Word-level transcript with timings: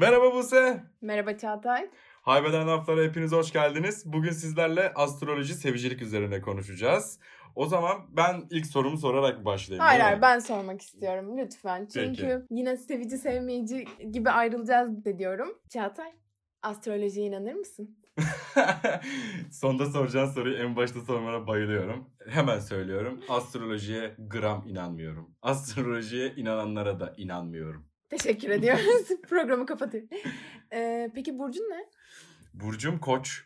Merhaba 0.00 0.34
Buse. 0.34 0.84
Merhaba 1.00 1.38
Çağatay. 1.38 1.90
Haybeden 2.22 2.66
Haflara 2.66 3.02
hepiniz 3.02 3.32
hoş 3.32 3.52
geldiniz. 3.52 4.02
Bugün 4.12 4.30
sizlerle 4.30 4.92
astroloji, 4.94 5.54
sevicilik 5.54 6.02
üzerine 6.02 6.40
konuşacağız. 6.40 7.18
O 7.54 7.66
zaman 7.66 7.96
ben 8.16 8.42
ilk 8.50 8.66
sorumu 8.66 8.98
sorarak 8.98 9.44
başlayayım. 9.44 9.84
Hayır 9.84 10.00
hayır 10.00 10.22
ben 10.22 10.38
sormak 10.38 10.82
istiyorum 10.82 11.38
lütfen. 11.38 11.88
Çünkü 11.92 12.22
Peki. 12.22 12.46
yine 12.50 12.76
sevici 12.76 13.18
sevmeyici 13.18 13.84
gibi 14.12 14.30
ayrılacağız 14.30 15.04
de 15.04 15.18
diyorum. 15.18 15.58
Çağatay 15.68 16.12
astrolojiye 16.62 17.26
inanır 17.26 17.54
mısın? 17.54 17.98
Sonda 19.50 19.86
soracağın 19.86 20.30
soruyu 20.30 20.56
en 20.56 20.76
başta 20.76 21.00
sormana 21.00 21.46
bayılıyorum. 21.46 22.10
Hemen 22.28 22.58
söylüyorum. 22.58 23.20
Astrolojiye 23.28 24.16
gram 24.18 24.68
inanmıyorum. 24.68 25.34
Astrolojiye 25.42 26.34
inananlara 26.34 27.00
da 27.00 27.14
inanmıyorum. 27.16 27.89
Teşekkür 28.10 28.48
ediyoruz. 28.50 29.08
Programı 29.28 29.66
kapatıyorum. 29.66 30.08
Ee, 30.72 31.10
peki 31.14 31.38
Burcun 31.38 31.62
ne? 31.70 31.84
Burcum 32.54 32.98
koç. 32.98 33.44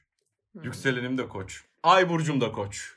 Hmm. 0.53 0.63
Yükselenim 0.63 1.19
de 1.19 1.29
koç. 1.29 1.65
Ay 1.83 2.09
burcum 2.09 2.41
da 2.41 2.53
koç. 2.53 2.97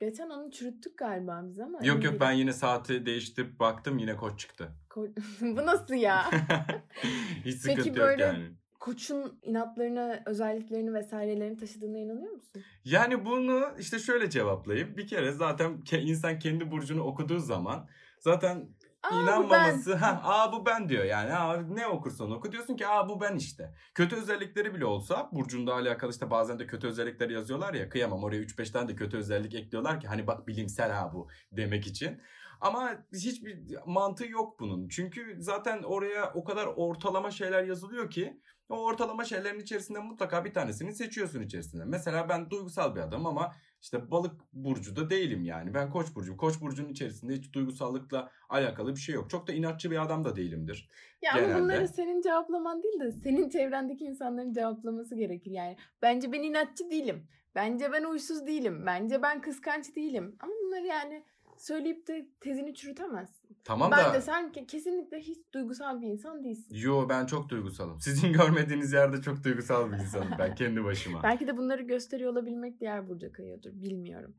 Geçen 0.00 0.30
onu 0.30 0.50
çürüttük 0.50 0.98
galiba 0.98 1.42
biz 1.46 1.60
ama. 1.60 1.78
Yok 1.84 2.04
yok 2.04 2.20
ben 2.20 2.32
yine 2.32 2.52
saati 2.52 3.06
değiştirip 3.06 3.60
baktım 3.60 3.98
yine 3.98 4.16
koç 4.16 4.40
çıktı. 4.40 4.72
Ko- 4.90 5.12
Bu 5.56 5.66
nasıl 5.66 5.94
ya? 5.94 6.30
Hiç 7.44 7.56
sıkıntı 7.56 7.76
Peki 7.84 7.88
yok 7.88 7.98
böyle- 7.98 8.22
yani. 8.24 8.50
Koçun 8.80 9.38
inatlarını, 9.42 10.22
özelliklerini 10.26 10.94
vesairelerini 10.94 11.56
taşıdığına 11.56 11.98
inanıyor 11.98 12.32
musun? 12.32 12.62
Yani 12.84 13.24
bunu 13.24 13.68
işte 13.78 13.98
şöyle 13.98 14.30
cevaplayayım. 14.30 14.96
Bir 14.96 15.06
kere 15.06 15.32
zaten 15.32 15.82
insan 15.92 16.38
kendi 16.38 16.70
burcunu 16.70 17.02
okuduğu 17.02 17.38
zaman 17.38 17.88
zaten 18.18 18.68
Aa, 19.10 19.10
bu 19.12 19.16
ben. 19.16 19.22
inanmaması 19.22 19.94
ha 19.94 20.20
aa 20.24 20.52
bu 20.52 20.66
ben 20.66 20.88
diyor 20.88 21.04
yani 21.04 21.32
aa, 21.32 21.56
ne 21.56 21.86
okursan 21.86 22.30
oku 22.30 22.52
diyorsun 22.52 22.76
ki 22.76 22.86
aa 22.88 23.08
bu 23.08 23.20
ben 23.20 23.36
işte. 23.36 23.74
Kötü 23.94 24.16
özellikleri 24.16 24.74
bile 24.74 24.84
olsa 24.86 25.28
burcunda 25.32 25.74
alakalı 25.74 26.10
işte 26.10 26.30
bazen 26.30 26.58
de 26.58 26.66
kötü 26.66 26.86
özellikleri 26.86 27.32
yazıyorlar 27.32 27.74
ya 27.74 27.88
kıyamam 27.88 28.24
oraya 28.24 28.42
3-5 28.42 28.72
tane 28.72 28.88
de 28.88 28.96
kötü 28.96 29.16
özellik 29.16 29.54
ekliyorlar 29.54 30.00
ki 30.00 30.08
hani 30.08 30.26
bak 30.26 30.46
bilimsel 30.48 30.90
ha 30.92 31.10
bu 31.14 31.28
demek 31.52 31.86
için. 31.86 32.20
Ama 32.60 32.92
hiçbir 33.12 33.58
mantığı 33.86 34.26
yok 34.26 34.60
bunun. 34.60 34.88
Çünkü 34.88 35.36
zaten 35.38 35.82
oraya 35.82 36.32
o 36.34 36.44
kadar 36.44 36.66
ortalama 36.66 37.30
şeyler 37.30 37.62
yazılıyor 37.64 38.10
ki 38.10 38.40
o 38.68 38.84
ortalama 38.84 39.24
şeylerin 39.24 39.60
içerisinde 39.60 39.98
mutlaka 39.98 40.44
bir 40.44 40.54
tanesini 40.54 40.94
seçiyorsun 40.94 41.42
içerisinde. 41.42 41.84
Mesela 41.84 42.28
ben 42.28 42.50
duygusal 42.50 42.94
bir 42.94 43.00
adamım 43.00 43.26
ama 43.26 43.54
işte 43.84 44.10
balık 44.10 44.32
burcu 44.52 44.96
da 44.96 45.10
değilim 45.10 45.44
yani. 45.44 45.74
Ben 45.74 45.90
koç 45.90 46.14
burcuyum. 46.14 46.36
Koç 46.36 46.60
burcunun 46.60 46.88
içerisinde 46.88 47.34
hiç 47.34 47.52
duygusallıkla 47.52 48.30
alakalı 48.48 48.94
bir 48.94 49.00
şey 49.00 49.14
yok. 49.14 49.30
Çok 49.30 49.48
da 49.48 49.52
inatçı 49.52 49.90
bir 49.90 50.02
adam 50.02 50.24
da 50.24 50.36
değilimdir. 50.36 50.90
Ya 51.22 51.32
ama 51.32 51.40
Genelde. 51.40 51.60
bunları 51.60 51.88
senin 51.88 52.22
cevaplaman 52.22 52.82
değil 52.82 53.00
de 53.00 53.12
senin 53.12 53.48
çevrendeki 53.48 54.04
insanların 54.04 54.52
cevaplaması 54.52 55.16
gerekir 55.16 55.50
yani. 55.50 55.76
Bence 56.02 56.32
ben 56.32 56.42
inatçı 56.42 56.90
değilim. 56.90 57.28
Bence 57.54 57.92
ben 57.92 58.04
uysuz 58.04 58.46
değilim. 58.46 58.86
Bence 58.86 59.22
ben 59.22 59.40
kıskanç 59.40 59.96
değilim. 59.96 60.36
Ama 60.40 60.52
bunları 60.64 60.86
yani 60.86 61.24
söyleyip 61.56 62.06
de 62.08 62.28
tezini 62.40 62.74
çürütemezsin. 62.74 63.58
Tamam 63.64 63.90
ben 63.90 64.04
da 64.04 64.14
de 64.14 64.20
sen 64.20 64.44
ke- 64.52 64.66
kesinlikle 64.66 65.20
hiç 65.20 65.38
duygusal 65.54 66.00
bir 66.00 66.06
insan 66.06 66.44
değilsin. 66.44 66.74
yo 66.74 67.08
ben 67.08 67.26
çok 67.26 67.48
duygusalım. 67.48 68.00
Sizin 68.00 68.32
görmediğiniz 68.32 68.92
yerde 68.92 69.22
çok 69.22 69.44
duygusal 69.44 69.92
bir 69.92 69.96
insanım 69.96 70.28
ben 70.38 70.54
kendi 70.60 70.84
başıma. 70.84 71.22
Belki 71.22 71.46
de 71.46 71.56
bunları 71.56 71.82
gösteriyor 71.82 72.32
olabilmek 72.32 72.80
diğer 72.80 73.08
burca 73.08 73.32
kayıyordur. 73.32 73.70
Bilmiyorum. 73.72 74.36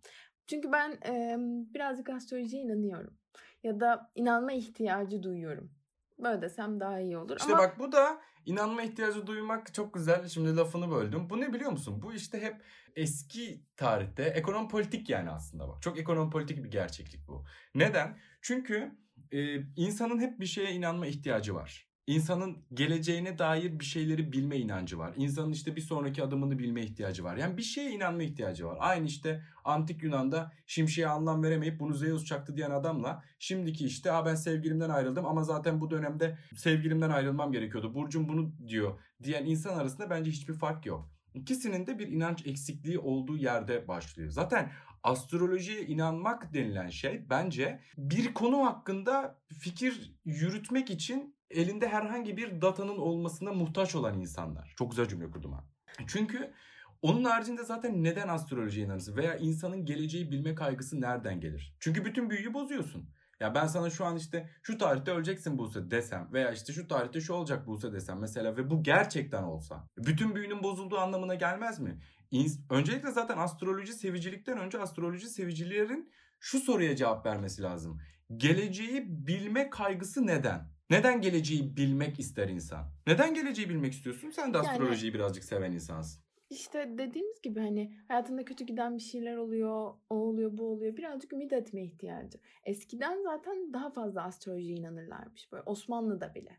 Çünkü 0.48 0.72
ben 0.72 0.92
e, 0.92 1.36
birazcık 1.74 2.10
astrolojiye 2.10 2.62
inanıyorum. 2.64 3.18
Ya 3.64 3.80
da 3.80 4.12
inanma 4.16 4.52
ihtiyacı 4.52 5.24
duyuyorum. 5.24 5.72
Böyle 6.20 6.42
desem 6.42 6.80
daha 6.80 7.00
iyi 7.00 7.18
olur. 7.18 7.38
İşte 7.40 7.54
Ama 7.54 7.64
bak 7.64 7.80
bu 7.80 7.92
da 7.92 8.22
inanma 8.46 8.84
ihtiyacı 8.84 9.28
duymak 9.28 9.74
çok 9.74 9.94
güzel. 9.94 10.28
Şimdi 10.28 10.56
lafını 10.56 10.92
böldüm. 10.92 11.30
Bu 11.30 11.42
ne 11.42 11.54
biliyor 11.54 11.72
musun? 11.72 12.02
Bu 12.02 12.14
işte 12.14 12.42
hep 12.42 12.62
eski 12.96 13.62
tarihte 13.78 14.24
ekonom 14.24 14.70
politik 14.70 15.10
yani 15.10 15.30
aslında 15.30 15.68
bak. 15.68 15.82
Çok 15.82 16.00
ekonom 16.00 16.30
politik 16.30 16.64
bir 16.64 16.72
gerçeklik 16.72 17.28
bu. 17.28 17.46
Neden? 17.76 18.20
Çünkü 18.42 18.92
e, 19.32 19.56
insanın 19.76 20.20
hep 20.20 20.40
bir 20.40 20.46
şeye 20.46 20.72
inanma 20.72 21.08
ihtiyacı 21.08 21.56
var. 21.56 21.88
İnsanın 22.08 22.58
geleceğine 22.74 23.38
dair 23.38 23.80
bir 23.80 23.86
şeyleri 23.86 24.32
bilme 24.32 24.58
inancı 24.58 24.98
var. 24.98 25.14
İnsanın 25.18 25.52
işte 25.52 25.76
bir 25.76 25.82
sonraki 25.82 26.24
adımını 26.24 26.60
bilme 26.60 26.82
ihtiyacı 26.82 27.24
var. 27.24 27.38
Yani 27.38 27.58
bir 27.58 27.64
şeye 27.64 27.92
inanma 27.92 28.24
ihtiyacı 28.24 28.66
var. 28.66 28.78
Aynı 28.80 29.06
işte 29.06 29.44
antik 29.64 30.04
Yunan'da 30.04 30.52
şimşeğe 30.66 31.08
anlam 31.08 31.44
veremeyip 31.44 31.80
bunu 31.80 31.94
Zeus 31.94 32.26
çaktı 32.26 32.58
diyen 32.58 32.72
adamla 32.72 33.24
şimdiki 33.40 33.86
işte 33.86 34.12
Aa 34.12 34.26
ben 34.26 34.36
sevgilimden 34.36 34.90
ayrıldım 34.90 35.26
ama 35.26 35.44
zaten 35.44 35.82
bu 35.82 35.92
dönemde 35.92 36.38
sevgilimden 36.56 37.10
ayrılmam 37.10 37.52
gerekiyordu. 37.52 37.94
Burcum 37.94 38.28
bunu 38.28 38.52
diyor 38.68 39.00
diyen 39.24 39.46
insan 39.46 39.78
arasında 39.78 40.10
bence 40.10 40.32
hiçbir 40.32 40.54
fark 40.54 40.86
yok. 40.86 41.10
İkisinin 41.34 41.88
de 41.88 42.00
bir 42.00 42.08
inanç 42.08 42.48
eksikliği 42.48 43.00
olduğu 43.00 43.38
yerde 43.38 43.88
başlıyor. 43.88 44.30
Zaten 44.30 44.72
astrolojiye 45.04 45.86
inanmak 45.86 46.54
denilen 46.54 46.90
şey 46.90 47.30
bence 47.30 47.80
bir 47.98 48.34
konu 48.34 48.66
hakkında 48.66 49.40
fikir 49.60 50.16
yürütmek 50.26 50.90
için 50.90 51.35
elinde 51.56 51.88
herhangi 51.88 52.38
bir 52.38 52.62
datanın 52.62 52.98
olmasına 52.98 53.54
muhtaç 53.54 53.96
olan 53.96 54.20
insanlar. 54.20 54.74
Çok 54.78 54.92
güzel 54.92 55.08
cümle 55.08 55.32
kurdum 55.32 55.54
ha. 55.54 55.64
Çünkü 56.08 56.54
onun 57.02 57.24
haricinde 57.24 57.64
zaten 57.64 58.04
neden 58.04 58.28
astrolojiye 58.28 58.86
inanırsın 58.86 59.16
veya 59.18 59.36
insanın 59.38 59.86
geleceği 59.86 60.32
bilme 60.32 60.56
kaygısı 60.56 61.02
nereden 61.02 61.40
gelir? 61.40 61.76
Çünkü 61.80 62.06
bütün 62.06 62.30
büyüyü 62.30 62.54
bozuyorsun. 62.54 63.10
Ya 63.40 63.56
ben 63.56 63.68
sana 63.68 63.90
şu 63.90 64.06
an 64.06 64.16
işte 64.16 64.50
şu 64.64 64.78
tarihte 64.78 65.12
öleceksin 65.12 65.58
Buse 65.58 65.92
desem 65.92 66.30
veya 66.34 66.52
işte 66.52 66.74
şu 66.74 66.88
tarihte 66.88 67.22
şu 67.22 67.34
olacak 67.34 67.68
Buse 67.68 67.94
desem 67.94 68.20
mesela 68.20 68.58
ve 68.58 68.70
bu 68.70 68.84
gerçekten 68.84 69.44
olsa 69.44 69.88
bütün 69.98 70.36
büyünün 70.36 70.64
bozulduğu 70.64 70.98
anlamına 70.98 71.36
gelmez 71.36 71.80
mi? 71.80 72.00
İns- 72.32 72.60
Öncelikle 72.70 73.12
zaten 73.12 73.38
astroloji 73.38 73.94
sevicilikten 73.94 74.58
önce 74.58 74.80
astroloji 74.80 75.28
sevicilerin 75.30 76.12
şu 76.40 76.60
soruya 76.60 76.96
cevap 76.96 77.26
vermesi 77.26 77.62
lazım. 77.62 78.02
Geleceği 78.38 79.06
bilme 79.28 79.70
kaygısı 79.70 80.28
neden? 80.28 80.75
Neden 80.90 81.22
geleceği 81.22 81.78
bilmek 81.78 82.20
ister 82.20 82.50
insan? 82.50 82.86
Neden 83.08 83.34
geleceği 83.34 83.70
bilmek 83.70 83.94
istiyorsun? 83.94 84.30
Sen 84.30 84.54
de 84.54 84.58
Yani- 84.58 84.70
astrolojiyi 84.70 85.14
birazcık 85.14 85.44
seven 85.44 85.72
insansın. 85.72 86.24
İşte 86.50 86.94
dediğimiz 86.98 87.42
gibi 87.42 87.60
hani 87.60 87.98
hayatında 88.08 88.46
kötü 88.46 88.66
giden 88.66 88.98
bir 88.98 89.02
şeyler 89.02 89.38
oluyor, 89.38 89.94
o 90.10 90.16
oluyor, 90.16 90.58
bu 90.58 90.64
oluyor. 90.64 90.98
Birazcık 90.98 91.34
ümit 91.34 91.54
etme 91.54 91.84
ihtiyacı. 91.84 92.38
Eskiden 92.66 93.24
zaten 93.24 93.74
daha 93.74 93.90
fazla 93.92 94.24
astrolojiye 94.24 94.76
inanırlarmış. 94.78 95.52
Böyle 95.52 95.64
Osmanlı'da 95.66 96.36
bile. 96.36 96.58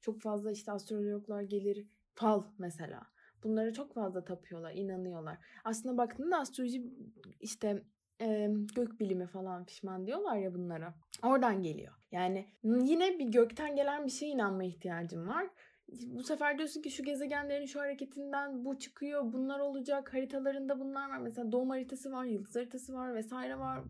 Çok 0.00 0.20
fazla 0.22 0.52
işte 0.52 0.72
astrologlar 0.72 1.42
gelir. 1.42 1.86
Fal 2.14 2.42
mesela. 2.58 3.02
Bunlara 3.44 3.72
çok 3.72 3.94
fazla 3.94 4.24
tapıyorlar, 4.24 4.72
inanıyorlar. 4.74 5.38
Aslında 5.64 5.96
baktığında 5.98 6.38
astroloji 6.38 6.82
işte 7.40 7.84
e, 8.20 8.50
gök 8.74 9.30
falan 9.32 9.64
pişman 9.64 10.06
diyorlar 10.06 10.36
ya 10.36 10.54
bunlara. 10.54 10.94
Oradan 11.22 11.62
geliyor. 11.62 11.92
Yani 12.12 12.46
yine 12.64 13.18
bir 13.18 13.26
gökten 13.26 13.76
gelen 13.76 14.06
bir 14.06 14.10
şeye 14.10 14.32
inanma 14.32 14.64
ihtiyacım 14.64 15.28
var 15.28 15.46
bu 15.88 16.22
sefer 16.22 16.58
diyorsun 16.58 16.82
ki 16.82 16.90
şu 16.90 17.04
gezegenlerin 17.04 17.66
şu 17.66 17.80
hareketinden 17.80 18.64
bu 18.64 18.78
çıkıyor, 18.78 19.32
bunlar 19.32 19.60
olacak, 19.60 20.14
haritalarında 20.14 20.80
bunlar 20.80 21.10
var. 21.10 21.18
Mesela 21.18 21.52
doğum 21.52 21.70
haritası 21.70 22.12
var, 22.12 22.24
yıldız 22.24 22.56
haritası 22.56 22.94
var 22.94 23.14
vesaire 23.14 23.58
var. 23.58 23.80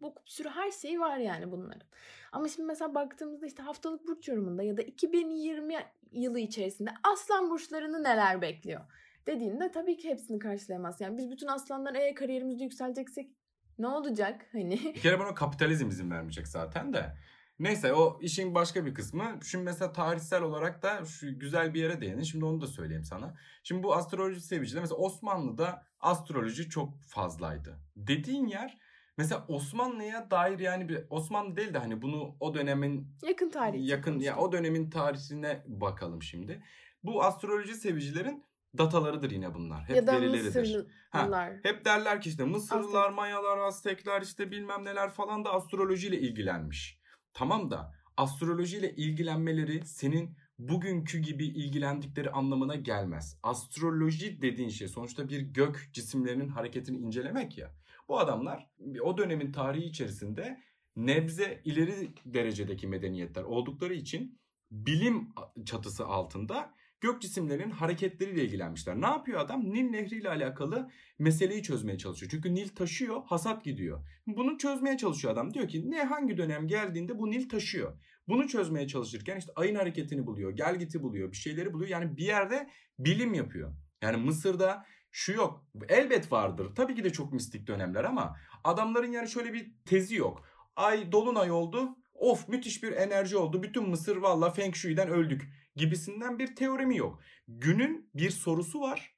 Bu 0.00 0.14
sürü 0.24 0.48
her 0.48 0.70
şey 0.70 1.00
var 1.00 1.16
yani 1.16 1.52
bunların. 1.52 1.88
Ama 2.32 2.48
şimdi 2.48 2.66
mesela 2.66 2.94
baktığımızda 2.94 3.46
işte 3.46 3.62
haftalık 3.62 4.06
burç 4.06 4.28
yorumunda 4.28 4.62
ya 4.62 4.76
da 4.76 4.82
2020 4.82 5.74
yılı 6.12 6.38
içerisinde 6.38 6.90
aslan 7.12 7.50
burçlarını 7.50 8.02
neler 8.02 8.42
bekliyor 8.42 8.80
dediğinde 9.26 9.70
tabii 9.70 9.96
ki 9.96 10.10
hepsini 10.10 10.38
karşılayamaz. 10.38 11.00
Yani 11.00 11.18
biz 11.18 11.30
bütün 11.30 11.46
aslanlar 11.46 11.94
eğer 11.94 12.14
kariyerimizde 12.14 12.64
yükseleceksek 12.64 13.30
ne 13.78 13.86
olacak 13.88 14.46
hani? 14.52 14.80
Bir 14.94 15.00
kere 15.00 15.18
buna 15.18 15.34
kapitalizm 15.34 15.88
izin 15.88 16.10
vermeyecek 16.10 16.48
zaten 16.48 16.92
de. 16.92 17.14
Neyse 17.58 17.92
o 17.92 18.18
işin 18.20 18.54
başka 18.54 18.86
bir 18.86 18.94
kısmı. 18.94 19.38
Şimdi 19.44 19.64
mesela 19.64 19.92
tarihsel 19.92 20.42
olarak 20.42 20.82
da 20.82 21.04
şu 21.04 21.38
güzel 21.38 21.74
bir 21.74 21.80
yere 21.82 22.00
değinin. 22.00 22.22
Şimdi 22.22 22.44
onu 22.44 22.60
da 22.60 22.66
söyleyeyim 22.66 23.04
sana. 23.04 23.34
Şimdi 23.62 23.82
bu 23.82 23.94
astroloji 23.94 24.40
seviciler 24.40 24.80
mesela 24.82 24.98
Osmanlı'da 24.98 25.82
astroloji 26.00 26.68
çok 26.68 27.02
fazlaydı. 27.02 27.78
Dediğin 27.96 28.46
yer 28.46 28.78
mesela 29.18 29.44
Osmanlı'ya 29.48 30.30
dair 30.30 30.58
yani 30.58 30.88
bir 30.88 31.04
Osmanlı 31.10 31.56
değil 31.56 31.74
de 31.74 31.78
hani 31.78 32.02
bunu 32.02 32.36
o 32.40 32.54
dönemin 32.54 33.08
Yakın 33.28 33.50
tarih. 33.50 33.88
yakın 33.88 34.18
ya 34.18 34.36
o 34.36 34.52
dönemin 34.52 34.90
tarihine 34.90 35.62
bakalım 35.66 36.22
şimdi. 36.22 36.62
Bu 37.04 37.24
astroloji 37.24 37.74
sevicilerin 37.74 38.44
datalarıdır 38.78 39.30
yine 39.30 39.54
bunlar. 39.54 39.88
Hep 39.88 39.96
ya 39.96 40.06
da 40.06 40.20
verileridir. 40.20 40.86
Ha, 41.10 41.52
hep 41.62 41.84
derler 41.84 42.20
ki 42.20 42.28
işte 42.28 42.44
Mısırlılar, 42.44 43.10
Mayalar, 43.10 43.58
Aztekler 43.58 44.22
işte 44.22 44.50
bilmem 44.50 44.84
neler 44.84 45.10
falan 45.10 45.44
da 45.44 45.52
astrolojiyle 45.52 46.20
ilgilenmiş. 46.20 46.98
Tamam 47.34 47.70
da 47.70 47.94
astrolojiyle 48.16 48.94
ilgilenmeleri 48.96 49.86
senin 49.86 50.36
bugünkü 50.58 51.18
gibi 51.18 51.46
ilgilendikleri 51.46 52.30
anlamına 52.30 52.74
gelmez. 52.74 53.38
Astroloji 53.42 54.42
dediğin 54.42 54.68
şey 54.68 54.88
sonuçta 54.88 55.28
bir 55.28 55.40
gök 55.40 55.90
cisimlerinin 55.92 56.48
hareketini 56.48 56.96
incelemek 56.96 57.58
ya. 57.58 57.74
Bu 58.08 58.18
adamlar 58.18 58.70
o 59.02 59.18
dönemin 59.18 59.52
tarihi 59.52 59.84
içerisinde 59.84 60.60
nebze 60.96 61.60
ileri 61.64 62.14
derecedeki 62.24 62.86
medeniyetler 62.86 63.42
oldukları 63.42 63.94
için 63.94 64.38
bilim 64.70 65.28
çatısı 65.66 66.06
altında 66.06 66.74
gök 67.02 67.22
cisimlerinin 67.22 67.70
hareketleriyle 67.70 68.44
ilgilenmişler. 68.44 69.00
Ne 69.00 69.06
yapıyor 69.06 69.40
adam? 69.40 69.72
Nil 69.72 69.90
Nehri 69.90 70.16
ile 70.16 70.28
alakalı 70.28 70.90
meseleyi 71.18 71.62
çözmeye 71.62 71.98
çalışıyor. 71.98 72.30
Çünkü 72.30 72.54
Nil 72.54 72.68
taşıyor, 72.68 73.22
hasat 73.26 73.64
gidiyor. 73.64 74.06
Bunu 74.26 74.58
çözmeye 74.58 74.96
çalışıyor 74.96 75.34
adam. 75.34 75.54
Diyor 75.54 75.68
ki 75.68 75.90
ne 75.90 76.02
hangi 76.02 76.36
dönem 76.36 76.68
geldiğinde 76.68 77.18
bu 77.18 77.30
Nil 77.30 77.48
taşıyor. 77.48 77.98
Bunu 78.28 78.48
çözmeye 78.48 78.88
çalışırken 78.88 79.36
işte 79.36 79.52
ayın 79.56 79.74
hareketini 79.74 80.26
buluyor, 80.26 80.50
gelgiti 80.50 81.02
buluyor, 81.02 81.30
bir 81.32 81.36
şeyleri 81.36 81.72
buluyor. 81.72 81.90
Yani 81.90 82.16
bir 82.16 82.24
yerde 82.24 82.70
bilim 82.98 83.34
yapıyor. 83.34 83.74
Yani 84.02 84.16
Mısır'da 84.16 84.84
şu 85.10 85.32
yok. 85.32 85.66
Elbet 85.88 86.32
vardır. 86.32 86.74
Tabii 86.74 86.94
ki 86.94 87.04
de 87.04 87.10
çok 87.10 87.32
mistik 87.32 87.66
dönemler 87.66 88.04
ama 88.04 88.36
adamların 88.64 89.12
yani 89.12 89.28
şöyle 89.28 89.52
bir 89.52 89.72
tezi 89.84 90.14
yok. 90.14 90.44
Ay 90.76 91.12
dolunay 91.12 91.50
oldu. 91.50 91.96
Of 92.22 92.48
müthiş 92.48 92.82
bir 92.82 92.92
enerji 92.92 93.36
oldu. 93.36 93.62
Bütün 93.62 93.88
Mısır 93.88 94.16
valla 94.16 94.50
Feng 94.50 94.74
Shui'den 94.74 95.08
öldük 95.08 95.42
gibisinden 95.76 96.38
bir 96.38 96.56
teoremi 96.56 96.96
yok. 96.96 97.20
Günün 97.48 98.10
bir 98.14 98.30
sorusu 98.30 98.80
var. 98.80 99.16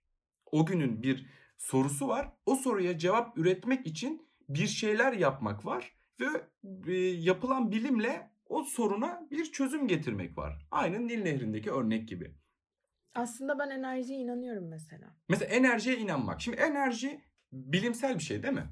O 0.53 0.67
günün 0.67 1.03
bir 1.03 1.27
sorusu 1.59 2.09
var. 2.09 2.33
O 2.47 2.57
soruya 2.57 2.99
cevap 2.99 3.39
üretmek 3.39 3.87
için 3.87 4.29
bir 4.49 4.67
şeyler 4.67 5.13
yapmak 5.13 5.65
var 5.65 5.95
ve 6.21 6.27
e, 6.87 6.93
yapılan 7.03 7.73
bilimle 7.73 8.31
o 8.47 8.63
soruna 8.63 9.27
bir 9.31 9.45
çözüm 9.45 9.89
getirmek 9.89 10.39
var. 10.39 10.67
Aynı 10.71 11.09
Nil 11.09 11.23
Nehri'ndeki 11.23 11.71
örnek 11.71 12.09
gibi. 12.09 12.35
Aslında 13.15 13.59
ben 13.59 13.71
enerjiye 13.71 14.19
inanıyorum 14.19 14.69
mesela. 14.69 15.17
Mesela 15.29 15.55
enerjiye 15.55 15.97
inanmak. 15.97 16.41
Şimdi 16.41 16.57
enerji 16.57 17.21
bilimsel 17.53 18.19
bir 18.19 18.23
şey 18.23 18.43
değil 18.43 18.55
mi? 18.55 18.69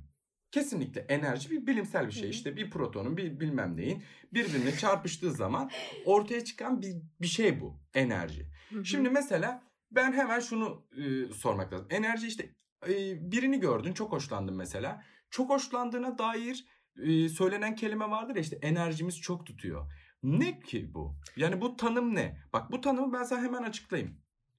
Kesinlikle 0.52 1.00
enerji 1.00 1.50
bir 1.50 1.66
bilimsel 1.66 2.06
bir 2.06 2.12
şey. 2.12 2.30
İşte 2.30 2.56
bir 2.56 2.70
protonun 2.70 3.16
bir 3.16 3.40
bilmem 3.40 3.76
neyin 3.76 4.02
birbirine 4.32 4.76
çarpıştığı 4.76 5.32
zaman 5.32 5.70
ortaya 6.04 6.44
çıkan 6.44 6.82
bir, 6.82 6.96
bir 7.20 7.26
şey 7.26 7.60
bu 7.60 7.80
enerji. 7.94 8.46
Şimdi 8.84 9.10
mesela 9.10 9.62
ben 9.90 10.12
hemen 10.12 10.40
şunu 10.40 10.86
e, 10.96 11.32
sormak 11.32 11.72
lazım. 11.72 11.86
Enerji 11.90 12.26
işte 12.26 12.54
e, 12.88 12.92
birini 13.32 13.60
gördün 13.60 13.92
çok 13.92 14.12
hoşlandın 14.12 14.56
mesela. 14.56 15.04
Çok 15.30 15.50
hoşlandığına 15.50 16.18
dair 16.18 16.64
e, 17.02 17.28
söylenen 17.28 17.74
kelime 17.74 18.10
vardır 18.10 18.36
ya 18.36 18.42
işte 18.42 18.58
enerjimiz 18.62 19.20
çok 19.20 19.46
tutuyor. 19.46 19.92
Ne 20.22 20.60
ki 20.60 20.94
bu? 20.94 21.16
Yani 21.36 21.60
bu 21.60 21.76
tanım 21.76 22.14
ne? 22.14 22.38
Bak 22.52 22.72
bu 22.72 22.80
tanımı 22.80 23.12
ben 23.12 23.22
sana 23.22 23.42
hemen 23.42 23.62
açıklayayım. 23.62 24.16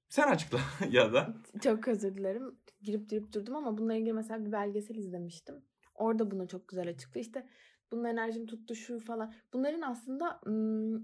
Sen 0.09 0.27
açıkla 0.27 0.59
ya 0.89 1.13
da. 1.13 1.37
Çok 1.63 1.87
özür 1.87 2.15
dilerim. 2.15 2.55
Girip 2.81 3.09
girip 3.09 3.33
durdum 3.33 3.55
ama 3.55 3.77
bununla 3.77 3.95
ilgili 3.95 4.13
mesela 4.13 4.45
bir 4.45 4.51
belgesel 4.51 4.95
izlemiştim. 4.95 5.55
Orada 5.95 6.31
bunu 6.31 6.47
çok 6.47 6.67
güzel 6.67 6.89
açıklıyor. 6.89 7.25
İşte 7.25 7.47
bunun 7.91 8.03
enerjim 8.03 8.45
tuttu 8.45 8.75
şu 8.75 8.99
falan. 8.99 9.33
Bunların 9.53 9.81
aslında 9.81 10.41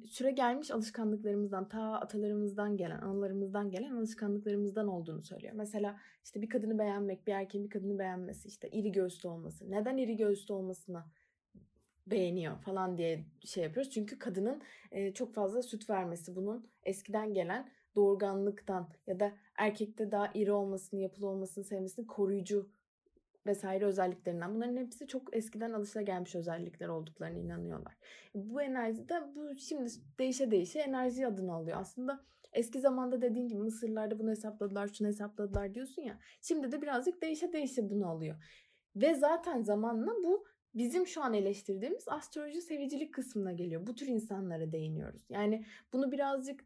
süre 0.07 0.31
gelmiş 0.31 0.71
alışkanlıklarımızdan, 0.71 1.69
ta 1.69 1.81
atalarımızdan 1.81 2.77
gelen, 2.77 3.01
analarımızdan 3.01 3.71
gelen 3.71 3.91
alışkanlıklarımızdan 3.91 4.87
olduğunu 4.87 5.21
söylüyor. 5.21 5.53
Mesela 5.55 5.99
işte 6.23 6.41
bir 6.41 6.49
kadını 6.49 6.79
beğenmek, 6.79 7.27
bir 7.27 7.33
erkeğin 7.33 7.65
bir 7.65 7.69
kadını 7.69 7.99
beğenmesi, 7.99 8.47
işte 8.47 8.69
iri 8.69 8.91
göğüslü 8.91 9.29
olması. 9.29 9.71
Neden 9.71 9.97
iri 9.97 10.15
göğüslü 10.15 10.53
olmasına 10.53 11.07
beğeniyor 12.07 12.57
falan 12.57 12.97
diye 12.97 13.25
şey 13.45 13.63
yapıyoruz. 13.63 13.91
Çünkü 13.91 14.19
kadının 14.19 14.61
çok 15.13 15.33
fazla 15.33 15.61
süt 15.61 15.89
vermesi 15.89 16.35
bunun 16.35 16.67
eskiden 16.83 17.33
gelen 17.33 17.71
doğurganlıktan 17.95 18.89
ya 19.07 19.19
da 19.19 19.31
erkekte 19.55 20.11
daha 20.11 20.31
iri 20.33 20.51
olmasını, 20.51 20.99
yapılı 20.99 21.27
olmasını 21.27 21.63
sevmesini 21.63 22.07
koruyucu 22.07 22.69
vesaire 23.49 23.85
özelliklerinden. 23.85 24.55
Bunların 24.55 24.77
hepsi 24.77 25.07
çok 25.07 25.35
eskiden 25.35 25.73
alışılagelmiş 25.73 26.35
özellikler 26.35 26.87
olduklarına 26.87 27.37
inanıyorlar. 27.37 27.97
Bu 28.35 28.61
enerji 28.61 29.09
de 29.09 29.21
bu 29.35 29.57
şimdi 29.57 29.89
değişe 30.19 30.51
değişe 30.51 30.79
enerji 30.79 31.27
adını 31.27 31.53
alıyor. 31.53 31.77
Aslında 31.79 32.25
eski 32.53 32.79
zamanda 32.79 33.21
dediğin 33.21 33.47
gibi 33.47 33.59
Mısırlarda 33.59 34.19
bunu 34.19 34.29
hesapladılar, 34.29 34.87
şunu 34.87 35.07
hesapladılar 35.07 35.75
diyorsun 35.75 36.01
ya. 36.01 36.19
Şimdi 36.41 36.71
de 36.71 36.81
birazcık 36.81 37.21
değişe 37.21 37.53
değişe 37.53 37.89
bunu 37.89 38.07
alıyor. 38.07 38.35
Ve 38.95 39.13
zaten 39.15 39.61
zamanla 39.61 40.11
bu 40.23 40.45
bizim 40.75 41.07
şu 41.07 41.23
an 41.23 41.33
eleştirdiğimiz 41.33 42.07
astroloji 42.07 42.61
sevicilik 42.61 43.13
kısmına 43.13 43.51
geliyor. 43.51 43.87
Bu 43.87 43.95
tür 43.95 44.07
insanlara 44.07 44.71
değiniyoruz. 44.71 45.25
Yani 45.29 45.65
bunu 45.93 46.11
birazcık 46.11 46.65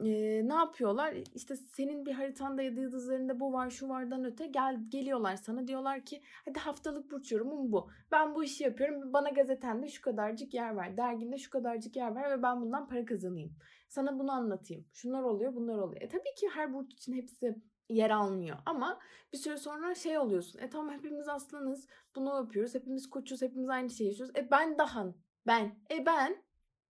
e, 0.00 0.04
ne 0.48 0.54
yapıyorlar? 0.54 1.14
İşte 1.34 1.56
senin 1.56 2.06
bir 2.06 2.12
haritanda 2.12 2.62
ya 2.62 2.76
da 2.76 2.80
yıldızlarında 2.80 3.40
bu 3.40 3.52
var 3.52 3.70
şu 3.70 3.88
vardan 3.88 4.24
öte 4.24 4.46
gel 4.46 4.80
geliyorlar 4.88 5.36
sana 5.36 5.66
diyorlar 5.66 6.04
ki 6.04 6.22
hadi 6.44 6.58
haftalık 6.58 7.10
burç 7.10 7.32
yorumum 7.32 7.72
bu. 7.72 7.90
Ben 8.12 8.34
bu 8.34 8.44
işi 8.44 8.64
yapıyorum. 8.64 9.12
Bana 9.12 9.28
gazetende 9.28 9.88
şu 9.88 10.02
kadarcık 10.02 10.54
yer 10.54 10.76
ver. 10.76 10.96
Derginde 10.96 11.38
şu 11.38 11.50
kadarcık 11.50 11.96
yer 11.96 12.14
ver 12.14 12.38
ve 12.38 12.42
ben 12.42 12.60
bundan 12.60 12.88
para 12.88 13.04
kazanayım. 13.04 13.56
Sana 13.88 14.18
bunu 14.18 14.32
anlatayım. 14.32 14.86
Şunlar 14.92 15.22
oluyor 15.22 15.54
bunlar 15.54 15.78
oluyor. 15.78 16.02
E 16.02 16.08
tabii 16.08 16.34
ki 16.36 16.48
her 16.54 16.74
burç 16.74 16.92
için 16.92 17.12
hepsi 17.12 17.56
yer 17.88 18.10
almıyor. 18.10 18.58
Ama 18.66 18.98
bir 19.32 19.38
süre 19.38 19.56
sonra 19.56 19.94
şey 19.94 20.18
oluyorsun. 20.18 20.58
E 20.58 20.70
tamam 20.70 20.94
hepimiz 20.94 21.28
aslanız. 21.28 21.88
Bunu 22.16 22.36
yapıyoruz. 22.36 22.74
Hepimiz 22.74 23.10
koçuz. 23.10 23.42
Hepimiz 23.42 23.68
aynı 23.68 23.90
şeyi 23.90 24.08
yaşıyoruz. 24.08 24.36
E 24.36 24.50
ben 24.50 24.78
daha 24.78 25.14
ben. 25.46 25.74
E 25.90 26.06
ben 26.06 26.44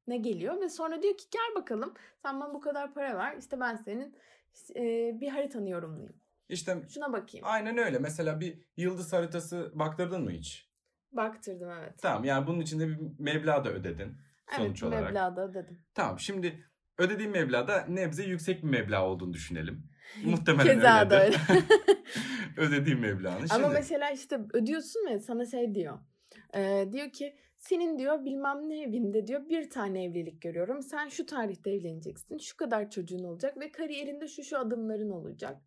ne 0.06 0.16
geliyor 0.16 0.60
ve 0.60 0.68
sonra 0.68 1.02
diyor 1.02 1.16
ki 1.16 1.24
gel 1.30 1.62
bakalım 1.62 1.94
sen 2.22 2.40
bana 2.40 2.54
bu 2.54 2.60
kadar 2.60 2.94
para 2.94 3.18
ver 3.18 3.36
işte 3.36 3.60
ben 3.60 3.76
senin 3.76 4.16
e, 4.76 4.82
bir 5.20 5.28
haritanı 5.28 5.70
yorumlayayım. 5.70 6.22
İşte 6.48 6.82
şuna 6.88 7.12
bakayım. 7.12 7.46
Aynen 7.48 7.78
öyle. 7.78 7.98
Mesela 7.98 8.40
bir 8.40 8.58
yıldız 8.76 9.12
haritası 9.12 9.72
baktırdın 9.74 10.24
mı 10.24 10.30
hiç? 10.30 10.72
Baktırdım 11.12 11.70
evet. 11.70 11.94
Tamam 12.02 12.24
yani 12.24 12.46
bunun 12.46 12.60
içinde 12.60 12.88
bir 12.88 12.98
meblağ 13.18 13.64
da 13.64 13.70
ödedin 13.70 14.16
sonuç 14.56 14.82
evet, 14.82 14.82
olarak. 14.82 15.02
Evet 15.02 15.14
meblağ 15.14 15.36
da 15.36 15.48
ödedim. 15.48 15.84
Tamam 15.94 16.18
şimdi 16.18 16.66
ödediğin 16.98 17.30
meblağda 17.30 17.86
nebze 17.88 18.24
yüksek 18.24 18.62
bir 18.62 18.68
meblağ 18.68 19.06
olduğunu 19.06 19.32
düşünelim. 19.32 19.88
Muhtemelen 20.24 20.74
Keza 20.74 21.10
da 21.10 21.24
öyle. 21.24 21.36
ödediğin 22.56 23.00
meblağını. 23.00 23.48
Şimdi... 23.48 23.54
Ama 23.54 23.68
mesela 23.68 24.10
işte 24.10 24.40
ödüyorsun 24.52 25.06
ve 25.10 25.18
sana 25.18 25.46
şey 25.46 25.74
diyor. 25.74 25.98
E, 26.54 26.88
diyor 26.92 27.10
ki 27.10 27.36
senin 27.62 27.98
diyor 27.98 28.24
bilmem 28.24 28.68
ne 28.68 28.82
evinde 28.82 29.26
diyor 29.26 29.48
bir 29.48 29.70
tane 29.70 30.04
evlilik 30.04 30.42
görüyorum. 30.42 30.82
Sen 30.82 31.08
şu 31.08 31.26
tarihte 31.26 31.70
evleneceksin. 31.70 32.38
Şu 32.38 32.56
kadar 32.56 32.90
çocuğun 32.90 33.24
olacak 33.24 33.60
ve 33.60 33.72
kariyerinde 33.72 34.28
şu 34.28 34.42
şu 34.42 34.58
adımların 34.58 35.10
olacak. 35.10 35.62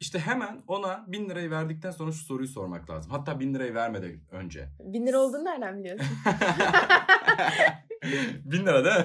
İşte 0.00 0.18
hemen 0.18 0.62
ona 0.66 1.04
bin 1.08 1.30
lirayı 1.30 1.50
verdikten 1.50 1.90
sonra 1.90 2.12
şu 2.12 2.24
soruyu 2.24 2.48
sormak 2.48 2.90
lazım. 2.90 3.12
Hatta 3.12 3.40
bin 3.40 3.54
lirayı 3.54 3.74
vermeden 3.74 4.20
önce. 4.30 4.68
Bin 4.80 5.06
lira 5.06 5.18
olduğunu 5.18 5.44
nereden 5.44 5.78
biliyorsun? 5.78 6.06
bin 8.44 8.66
lira 8.66 8.84
değil 8.84 8.96
mi? 8.96 9.04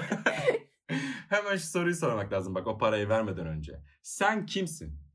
hemen 1.28 1.56
şu 1.56 1.66
soruyu 1.66 1.94
sormak 1.94 2.32
lazım 2.32 2.54
bak 2.54 2.66
o 2.66 2.78
parayı 2.78 3.08
vermeden 3.08 3.46
önce. 3.46 3.80
Sen 4.02 4.46
kimsin? 4.46 5.05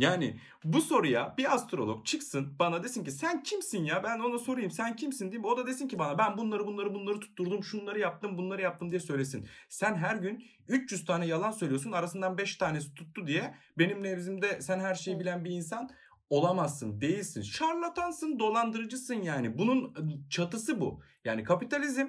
Yani 0.00 0.40
bu 0.64 0.80
soruya 0.80 1.34
bir 1.38 1.54
astrolog 1.54 2.06
çıksın 2.06 2.56
bana 2.58 2.82
desin 2.82 3.04
ki 3.04 3.10
sen 3.10 3.42
kimsin 3.42 3.84
ya 3.84 4.02
ben 4.02 4.18
ona 4.18 4.38
sorayım 4.38 4.70
sen 4.70 4.96
kimsin 4.96 5.24
diyeyim. 5.32 5.44
O 5.44 5.56
da 5.56 5.66
desin 5.66 5.88
ki 5.88 5.98
bana 5.98 6.18
ben 6.18 6.36
bunları 6.38 6.66
bunları 6.66 6.94
bunları 6.94 7.20
tutturdum 7.20 7.64
şunları 7.64 7.98
yaptım 7.98 8.38
bunları 8.38 8.62
yaptım 8.62 8.90
diye 8.90 9.00
söylesin. 9.00 9.48
Sen 9.68 9.94
her 9.94 10.16
gün 10.16 10.44
300 10.68 11.04
tane 11.04 11.26
yalan 11.26 11.50
söylüyorsun 11.50 11.92
arasından 11.92 12.38
5 12.38 12.56
tanesi 12.56 12.94
tuttu 12.94 13.26
diye 13.26 13.54
benim 13.78 14.02
nevzimde 14.02 14.60
sen 14.60 14.80
her 14.80 14.94
şeyi 14.94 15.20
bilen 15.20 15.44
bir 15.44 15.50
insan 15.50 15.90
olamazsın, 16.30 17.00
değilsin. 17.00 17.42
Şarlatansın, 17.42 18.38
dolandırıcısın 18.38 19.14
yani. 19.14 19.58
Bunun 19.58 19.94
çatısı 20.30 20.80
bu. 20.80 21.02
Yani 21.24 21.44
kapitalizm 21.44 22.06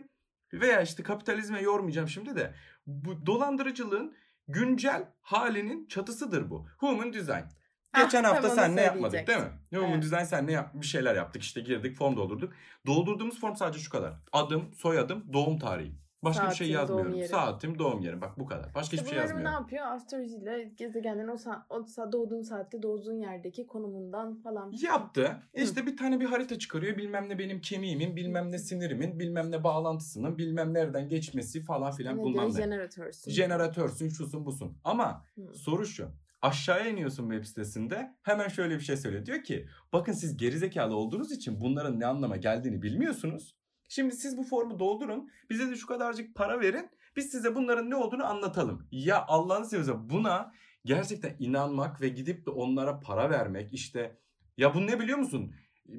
veya 0.53 0.81
işte 0.81 1.03
kapitalizme 1.03 1.61
yormayacağım 1.61 2.07
şimdi 2.07 2.35
de 2.35 2.53
bu 2.87 3.25
dolandırıcılığın 3.25 4.15
güncel 4.47 5.07
halinin 5.21 5.87
çatısıdır 5.87 6.49
bu. 6.49 6.67
Human 6.77 7.13
design. 7.13 7.60
Geçen 7.95 8.23
hafta 8.23 8.49
sen 8.49 8.75
ne 8.75 8.81
yapmadık 8.81 9.27
değil 9.27 9.39
mi? 9.39 9.51
Human 9.73 9.91
evet. 9.91 10.03
Design 10.03 10.23
sen 10.23 10.47
ne 10.47 10.51
yap 10.51 10.71
bir 10.73 10.85
şeyler 10.85 11.15
yaptık 11.15 11.41
işte 11.41 11.61
girdik 11.61 11.97
form 11.97 12.15
doldurduk. 12.17 12.53
Doldurduğumuz 12.87 13.39
form 13.39 13.55
sadece 13.55 13.79
şu 13.79 13.91
kadar. 13.91 14.13
Adım, 14.31 14.73
soyadım, 14.73 15.25
doğum 15.33 15.59
tarihi. 15.59 16.01
Başka 16.23 16.43
Saatim, 16.43 16.51
bir 16.51 16.55
şey 16.55 16.71
yazmıyorum. 16.71 17.13
Doğum 17.13 17.25
Saatim, 17.25 17.79
doğum 17.79 18.01
yerim. 18.01 18.21
Bak 18.21 18.39
bu 18.39 18.45
kadar. 18.45 18.75
Başka 18.75 18.81
işte 18.81 18.97
hiçbir 18.97 19.09
şey 19.09 19.17
yazmıyorum. 19.17 19.51
ne 19.51 19.55
yapıyor? 19.55 19.85
Astrolojiyle 19.85 20.71
gezegenlerin 20.77 21.27
o, 21.27 21.33
sa- 21.33 21.61
o 21.69 21.79
sa- 21.79 22.11
doğduğun 22.11 22.41
saatte 22.41 22.81
doğduğun 22.81 23.13
yerdeki 23.13 23.67
konumundan 23.67 24.35
falan. 24.35 24.73
Yaptı. 24.83 25.37
İşte 25.53 25.85
bir 25.85 25.97
tane 25.97 26.19
bir 26.19 26.25
harita 26.25 26.59
çıkarıyor. 26.59 26.97
Bilmem 26.97 27.29
ne 27.29 27.39
benim 27.39 27.61
kemiğimin, 27.61 28.15
bilmem 28.15 28.51
ne 28.51 28.57
sinirimin, 28.57 29.19
bilmem 29.19 29.51
ne 29.51 29.63
bağlantısının, 29.63 30.37
bilmem 30.37 30.73
nereden 30.73 31.09
geçmesi 31.09 31.63
falan 31.63 31.91
filan 31.91 32.17
ne 32.17 32.21
bulmam 32.21 32.47
ne. 32.47 32.51
Jeneratörsün. 32.51 33.31
Jeneratörsün, 33.31 34.09
şusun 34.09 34.45
busun. 34.45 34.77
Ama 34.83 35.25
Hı. 35.35 35.53
soru 35.53 35.85
şu. 35.85 36.07
Aşağıya 36.41 36.87
iniyorsun 36.87 37.29
web 37.29 37.45
sitesinde 37.45 38.15
hemen 38.23 38.47
şöyle 38.47 38.75
bir 38.75 38.83
şey 38.83 38.97
söylüyor. 38.97 39.25
Diyor 39.25 39.43
ki 39.43 39.67
bakın 39.93 40.13
siz 40.13 40.37
gerizekalı 40.37 40.95
olduğunuz 40.95 41.31
için 41.31 41.61
bunların 41.61 41.99
ne 41.99 42.05
anlama 42.05 42.37
geldiğini 42.37 42.81
bilmiyorsunuz. 42.81 43.55
Şimdi 43.89 44.15
siz 44.15 44.37
bu 44.37 44.43
formu 44.43 44.79
doldurun. 44.79 45.29
Bize 45.49 45.69
de 45.69 45.75
şu 45.75 45.87
kadarcık 45.87 46.35
para 46.35 46.59
verin. 46.59 46.89
Biz 47.15 47.29
size 47.29 47.55
bunların 47.55 47.89
ne 47.89 47.95
olduğunu 47.95 48.25
anlatalım. 48.25 48.87
Ya 48.91 49.25
Allah'ını 49.27 49.65
seversen 49.65 50.09
buna 50.09 50.51
gerçekten 50.85 51.35
inanmak 51.39 52.01
ve 52.01 52.09
gidip 52.09 52.45
de 52.45 52.49
onlara 52.49 52.99
para 52.99 53.29
vermek 53.29 53.73
işte 53.73 54.19
ya 54.57 54.73
bu 54.73 54.87
ne 54.87 54.99
biliyor 54.99 55.17
musun? 55.17 55.55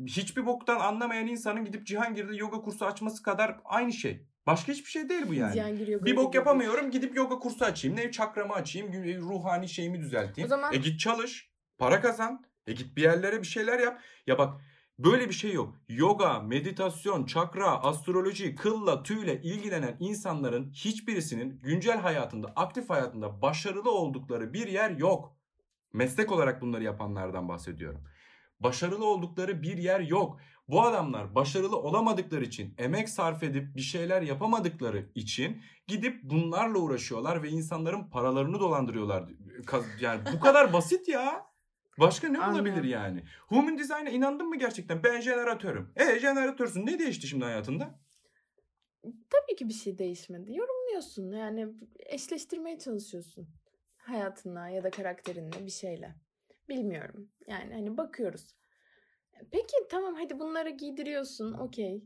Hiçbir 0.06 0.46
boktan 0.46 0.80
anlamayan 0.80 1.26
insanın 1.26 1.64
gidip 1.64 1.86
Cihangir'de 1.86 2.36
yoga 2.36 2.60
kursu 2.60 2.86
açması 2.86 3.22
kadar 3.22 3.60
aynı 3.64 3.92
şey. 3.92 4.26
Başka 4.46 4.72
hiçbir 4.72 4.90
şey 4.90 5.08
değil 5.08 5.22
bu 5.28 5.34
yani. 5.34 5.52
Cihangir 5.54 5.88
yoga 5.88 6.04
Bir 6.04 6.16
bok 6.16 6.34
yapamıyorum 6.34 6.90
gidip 6.90 7.16
yoga 7.16 7.38
kursu 7.38 7.64
açayım. 7.64 7.96
Ne 7.96 8.10
çakramı 8.10 8.52
açayım. 8.52 8.92
gü- 8.92 9.18
Ruhani 9.20 9.68
şeyimi 9.68 10.00
düzelteyim. 10.00 10.46
O 10.46 10.48
zaman- 10.48 10.72
E 10.72 10.76
git 10.76 11.00
çalış. 11.00 11.52
Para 11.78 12.00
kazan. 12.00 12.44
E 12.66 12.72
git 12.72 12.96
bir 12.96 13.02
yerlere 13.02 13.40
bir 13.42 13.46
şeyler 13.46 13.78
yap. 13.78 14.00
Ya 14.26 14.38
bak 14.38 14.60
böyle 14.98 15.28
bir 15.28 15.34
şey 15.34 15.52
yok. 15.52 15.74
Yoga, 15.88 16.40
meditasyon, 16.40 17.24
çakra, 17.26 17.82
astroloji, 17.82 18.54
kılla, 18.54 19.02
tüyle 19.02 19.42
ilgilenen 19.42 19.96
insanların 20.00 20.70
hiçbirisinin 20.72 21.60
güncel 21.62 21.98
hayatında, 22.00 22.52
aktif 22.56 22.90
hayatında 22.90 23.42
başarılı 23.42 23.90
oldukları 23.90 24.52
bir 24.52 24.66
yer 24.68 24.90
yok. 24.90 25.36
Meslek 25.92 26.32
olarak 26.32 26.62
bunları 26.62 26.82
yapanlardan 26.84 27.48
bahsediyorum. 27.48 28.04
Başarılı 28.62 29.06
oldukları 29.06 29.62
bir 29.62 29.78
yer 29.78 30.00
yok. 30.00 30.40
Bu 30.68 30.82
adamlar 30.82 31.34
başarılı 31.34 31.76
olamadıkları 31.76 32.44
için, 32.44 32.74
emek 32.78 33.08
sarf 33.08 33.42
edip 33.42 33.76
bir 33.76 33.80
şeyler 33.80 34.22
yapamadıkları 34.22 35.10
için 35.14 35.62
gidip 35.86 36.22
bunlarla 36.22 36.78
uğraşıyorlar 36.78 37.42
ve 37.42 37.48
insanların 37.48 38.10
paralarını 38.10 38.60
dolandırıyorlar. 38.60 39.24
Yani 40.00 40.20
bu 40.34 40.40
kadar 40.44 40.72
basit 40.72 41.08
ya. 41.08 41.46
Başka 42.00 42.28
ne 42.28 42.38
Anladım. 42.38 42.66
olabilir 42.66 42.84
yani? 42.88 43.24
Human 43.46 43.78
Design'a 43.78 44.10
inandın 44.10 44.48
mı 44.48 44.58
gerçekten? 44.58 45.02
Ben 45.02 45.20
jeneratörüm. 45.20 45.92
E 45.96 46.18
jeneratörsün. 46.18 46.86
Ne 46.86 46.98
değişti 46.98 47.26
şimdi 47.26 47.44
hayatında? 47.44 47.98
Tabii 49.02 49.56
ki 49.58 49.68
bir 49.68 49.74
şey 49.74 49.98
değişmedi. 49.98 50.56
Yorumluyorsun 50.56 51.32
yani 51.32 51.68
eşleştirmeye 51.98 52.78
çalışıyorsun 52.78 53.48
hayatına 53.96 54.68
ya 54.68 54.84
da 54.84 54.90
karakterinle 54.90 55.66
bir 55.66 55.70
şeyle. 55.70 56.14
Bilmiyorum. 56.68 57.28
Yani 57.46 57.74
hani 57.74 57.96
bakıyoruz. 57.96 58.54
Peki 59.50 59.76
tamam 59.90 60.14
hadi 60.14 60.38
bunları 60.38 60.70
giydiriyorsun 60.70 61.52
okey. 61.52 62.04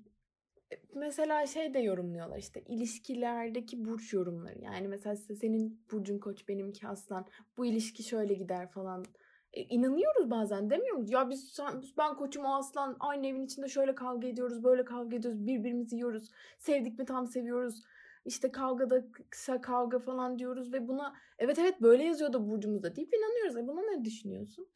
E, 0.72 0.76
Mesela 0.94 1.46
şey 1.46 1.74
de 1.74 1.78
yorumluyorlar 1.78 2.38
işte 2.38 2.62
ilişkilerdeki 2.68 3.84
burç 3.84 4.12
yorumları. 4.12 4.58
Yani 4.60 4.88
mesela 4.88 5.16
senin 5.16 5.82
burcun 5.92 6.18
koç 6.18 6.48
benimki 6.48 6.88
aslan. 6.88 7.26
Bu 7.56 7.66
ilişki 7.66 8.02
şöyle 8.02 8.34
gider 8.34 8.70
falan. 8.70 9.04
E, 9.52 9.62
inanıyoruz 9.62 10.30
bazen 10.30 10.70
demiyor 10.70 10.96
muyuz? 10.96 11.10
Ya 11.10 11.30
biz 11.30 11.48
sen- 11.52 11.82
ben 11.98 12.16
koçum 12.16 12.44
o 12.44 12.54
aslan 12.54 12.96
aynı 13.00 13.26
evin 13.26 13.44
içinde 13.46 13.68
şöyle 13.68 13.94
kavga 13.94 14.28
ediyoruz 14.28 14.64
böyle 14.64 14.84
kavga 14.84 15.16
ediyoruz 15.16 15.46
birbirimizi 15.46 15.96
yiyoruz. 15.96 16.30
Sevdik 16.58 16.98
mi 16.98 17.04
tam 17.04 17.26
seviyoruz. 17.26 17.82
İşte 18.26 18.52
kavgada 18.52 19.04
kısa 19.30 19.60
kavga 19.60 19.98
falan 19.98 20.38
diyoruz 20.38 20.72
ve 20.72 20.88
buna 20.88 21.14
evet 21.38 21.58
evet 21.58 21.82
böyle 21.82 22.04
yazıyor 22.04 22.32
da 22.32 22.48
burcumuzda 22.48 22.96
deyip 22.96 23.14
inanıyoruz. 23.14 23.56
E 23.56 23.66
buna 23.66 23.80
ne 23.80 24.04
düşünüyorsun? 24.04 24.68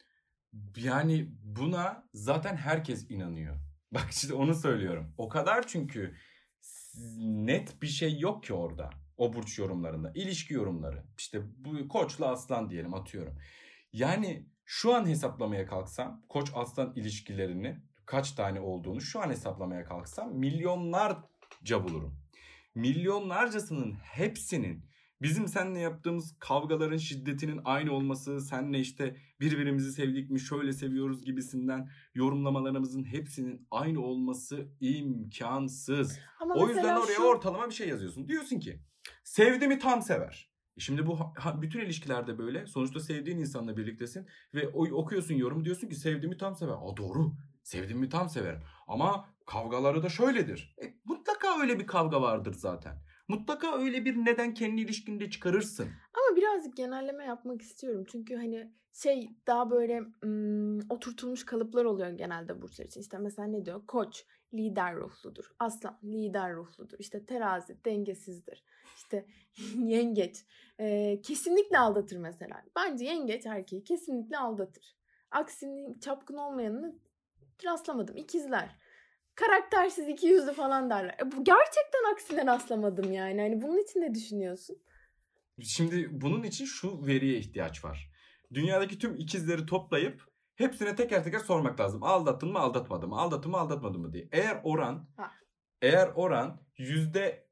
Yani 0.77 1.29
buna 1.43 2.07
zaten 2.13 2.55
herkes 2.55 3.11
inanıyor. 3.11 3.57
Bak 3.91 4.07
işte 4.11 4.33
onu 4.33 4.55
söylüyorum. 4.55 5.13
O 5.17 5.29
kadar 5.29 5.67
çünkü 5.67 6.15
net 7.17 7.81
bir 7.81 7.87
şey 7.87 8.19
yok 8.19 8.43
ki 8.43 8.53
orada. 8.53 8.89
O 9.17 9.33
burç 9.33 9.59
yorumlarında. 9.59 10.11
İlişki 10.15 10.53
yorumları. 10.53 11.03
İşte 11.17 11.41
bu 11.57 11.87
koçla 11.87 12.27
aslan 12.27 12.69
diyelim 12.69 12.93
atıyorum. 12.93 13.37
Yani 13.93 14.49
şu 14.65 14.95
an 14.95 15.05
hesaplamaya 15.05 15.65
kalksam 15.65 16.21
koç 16.29 16.51
aslan 16.55 16.93
ilişkilerini 16.95 17.81
kaç 18.05 18.31
tane 18.31 18.59
olduğunu 18.59 19.01
şu 19.01 19.21
an 19.21 19.29
hesaplamaya 19.29 19.83
kalksam 19.83 20.33
milyonlarca 20.35 21.83
bulurum. 21.83 22.20
Milyonlarcasının 22.75 23.93
hepsinin 23.93 24.85
bizim 25.21 25.47
seninle 25.47 25.79
yaptığımız 25.79 26.35
kavgaların 26.39 26.97
şiddetinin 26.97 27.61
aynı 27.65 27.91
olması, 27.93 28.41
senle 28.41 28.79
işte 28.79 29.15
birbirimizi 29.39 29.91
sevdik 29.91 30.29
mi 30.29 30.39
şöyle 30.39 30.73
seviyoruz 30.73 31.25
gibisinden 31.25 31.89
yorumlamalarımızın 32.15 33.03
hepsinin 33.03 33.67
aynı 33.71 34.01
olması 34.01 34.67
imkansız. 34.79 36.19
Ama 36.39 36.53
O 36.55 36.67
yüzden 36.67 36.95
oraya 36.95 37.15
şu- 37.15 37.23
ortalama 37.23 37.69
bir 37.69 37.73
şey 37.73 37.89
yazıyorsun. 37.89 38.27
Diyorsun 38.27 38.59
ki 38.59 38.79
sevdi 39.23 39.67
mi 39.67 39.79
tam 39.79 40.01
sever. 40.01 40.51
E 40.77 40.79
Şimdi 40.79 41.05
bu 41.05 41.19
bütün 41.61 41.79
ilişkilerde 41.79 42.37
böyle. 42.37 42.65
Sonuçta 42.67 42.99
sevdiğin 42.99 43.37
insanla 43.37 43.77
birliktesin 43.77 44.27
ve 44.53 44.67
o, 44.67 44.85
okuyorsun 44.85 45.35
yorum 45.35 45.65
diyorsun 45.65 45.87
ki 45.87 45.95
sevdiğimi 45.95 46.37
tam 46.37 46.55
sever. 46.55 46.73
Aa 46.73 46.97
doğru. 46.97 47.33
Sevdiğimi 47.63 48.09
tam 48.09 48.29
severim. 48.29 48.59
Ama 48.87 49.29
kavgaları 49.45 50.03
da 50.03 50.09
şöyledir. 50.09 50.75
E, 50.83 50.93
mutlaka 51.41 51.61
öyle 51.61 51.79
bir 51.79 51.87
kavga 51.87 52.21
vardır 52.21 52.53
zaten. 52.53 52.93
Mutlaka 53.27 53.77
öyle 53.79 54.05
bir 54.05 54.15
neden 54.15 54.53
kendi 54.53 54.81
ilişkinde 54.81 55.29
çıkarırsın. 55.29 55.89
Ama 56.13 56.37
birazcık 56.37 56.77
genelleme 56.77 57.25
yapmak 57.25 57.61
istiyorum. 57.61 58.03
Çünkü 58.11 58.35
hani 58.35 58.71
şey 58.93 59.29
daha 59.47 59.71
böyle 59.71 60.01
ım, 60.23 60.79
oturtulmuş 60.89 61.45
kalıplar 61.45 61.85
oluyor 61.85 62.09
genelde 62.09 62.61
burçlar 62.61 62.85
için. 62.85 63.01
İşte 63.01 63.17
mesela 63.17 63.47
ne 63.47 63.65
diyor? 63.65 63.81
Koç 63.87 64.25
lider 64.53 64.95
ruhludur. 64.95 65.45
Aslan 65.59 65.99
lider 66.03 66.55
ruhludur. 66.55 66.97
İşte 66.99 67.25
terazi 67.25 67.85
dengesizdir. 67.85 68.63
İşte 68.95 69.25
yengeç 69.75 70.45
e, 70.79 71.19
kesinlikle 71.21 71.79
aldatır 71.79 72.17
mesela. 72.17 72.63
Bence 72.75 73.05
yengeç 73.05 73.45
erkeği 73.45 73.83
kesinlikle 73.83 74.37
aldatır. 74.37 74.95
Aksinin 75.31 75.99
çapkın 75.99 76.37
olmayanını 76.37 76.95
rastlamadım. 77.65 78.17
İkizler. 78.17 78.75
Karaktersiz 79.45 80.07
iki 80.07 80.27
yüzlü 80.27 80.53
falan 80.53 80.89
derler. 80.89 81.15
E, 81.21 81.31
bu 81.31 81.43
gerçekten 81.43 82.11
aksine 82.13 82.45
rastlamadım 82.45 83.11
yani. 83.11 83.41
Hani 83.41 83.61
bunun 83.61 83.77
için 83.83 84.01
ne 84.01 84.13
düşünüyorsun? 84.15 84.77
Şimdi 85.61 86.07
bunun 86.11 86.43
için 86.43 86.65
şu 86.65 87.05
veriye 87.07 87.37
ihtiyaç 87.37 87.85
var. 87.85 88.11
Dünyadaki 88.53 88.99
tüm 88.99 89.15
ikizleri 89.15 89.65
toplayıp 89.65 90.23
hepsine 90.55 90.95
teker 90.95 91.23
teker 91.23 91.39
sormak 91.39 91.79
lazım. 91.79 92.03
Aldattın 92.03 92.51
mı 92.51 92.59
aldatmadın 92.59 93.09
mı? 93.09 93.19
Aldattın 93.19 93.51
mı 93.51 93.57
aldatmadın 93.57 94.01
mı 94.01 94.13
diye. 94.13 94.29
Eğer 94.31 94.61
oran 94.63 95.09
Ha. 95.17 95.31
eğer 95.81 96.07
oran 96.15 96.61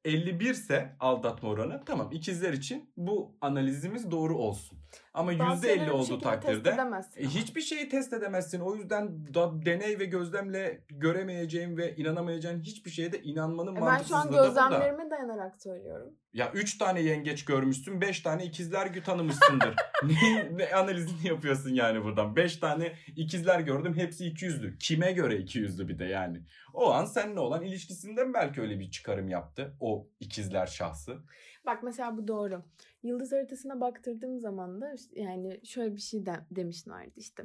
%51 0.06 0.52
ise 0.52 0.96
aldatma 1.00 1.50
oranı 1.50 1.86
tamam 1.86 2.10
ikizler 2.12 2.54
için 2.54 2.94
bu 2.98 3.38
analizimiz 3.42 4.12
doğru 4.12 4.38
olsun. 4.38 4.80
Ama 5.14 5.40
Bazı 5.40 5.68
şeyleri 5.68 5.90
%50 5.90 5.92
bu 5.92 5.94
olduğu 5.94 6.20
takdirde 6.20 6.78
e, 7.18 7.28
hiçbir 7.28 7.62
şeyi 7.62 7.90
test 7.90 8.14
edemezsin. 8.14 8.60
O 8.60 8.76
yüzden 8.76 9.34
da 9.34 9.66
deney 9.66 10.00
ve 10.00 10.06
gözlemle 10.06 10.84
göremeyeceğin 10.90 11.78
ve 11.78 11.96
inanamayacağın 11.96 12.62
hiçbir 12.62 12.92
şeye 12.92 13.12
de 13.12 13.22
inanmanın 13.22 13.76
E 13.76 13.76
ben 13.76 13.82
şu 13.82 13.86
an 13.86 13.96
mantıksızlığı 13.96 14.38
da 14.38 14.46
gözlemlerime 14.48 15.10
dayanarak 15.10 15.62
söylüyorum. 15.62 16.14
Ya 16.34 16.52
3 16.54 16.78
tane 16.78 17.02
yengeç 17.02 17.46
görmüşsün, 17.46 18.02
5 18.02 18.22
tane 18.22 18.46
ikizler 18.46 19.04
tanımışsındır. 19.04 19.76
ne, 20.04 20.58
ne 20.58 20.74
analizini 20.74 21.28
yapıyorsun 21.28 21.74
yani 21.74 22.04
buradan? 22.04 22.36
5 22.36 22.58
tane 22.58 22.94
ikizler 23.16 23.60
gördüm, 23.60 23.94
hepsi 23.96 24.26
200'lü. 24.26 24.78
Kime 24.78 25.12
göre 25.12 25.36
200'lü 25.36 25.88
bir 25.88 26.00
de 26.00 26.06
yani? 26.06 26.42
O 26.74 26.92
an 26.92 27.06
seninle 27.06 27.40
olan 27.40 27.62
ilişkisinden 27.62 28.34
belki 28.34 28.62
öyle 28.62 28.80
bir 28.80 28.92
çıkarım 28.92 29.30
yaptı 29.30 29.76
o 29.80 29.89
ikizler 30.20 30.66
şahsı. 30.66 31.18
Bak 31.66 31.84
mesela 31.84 32.18
bu 32.18 32.28
doğru. 32.28 32.64
Yıldız 33.04 33.32
haritasına 33.32 33.82
baktırdığım 33.82 34.40
zaman 34.40 34.82
da 34.82 34.96
yani 35.16 35.60
şöyle 35.66 35.96
bir 35.96 36.02
şey 36.02 36.26
de, 36.26 36.34
demişlerdi 36.52 37.20
işte. 37.20 37.44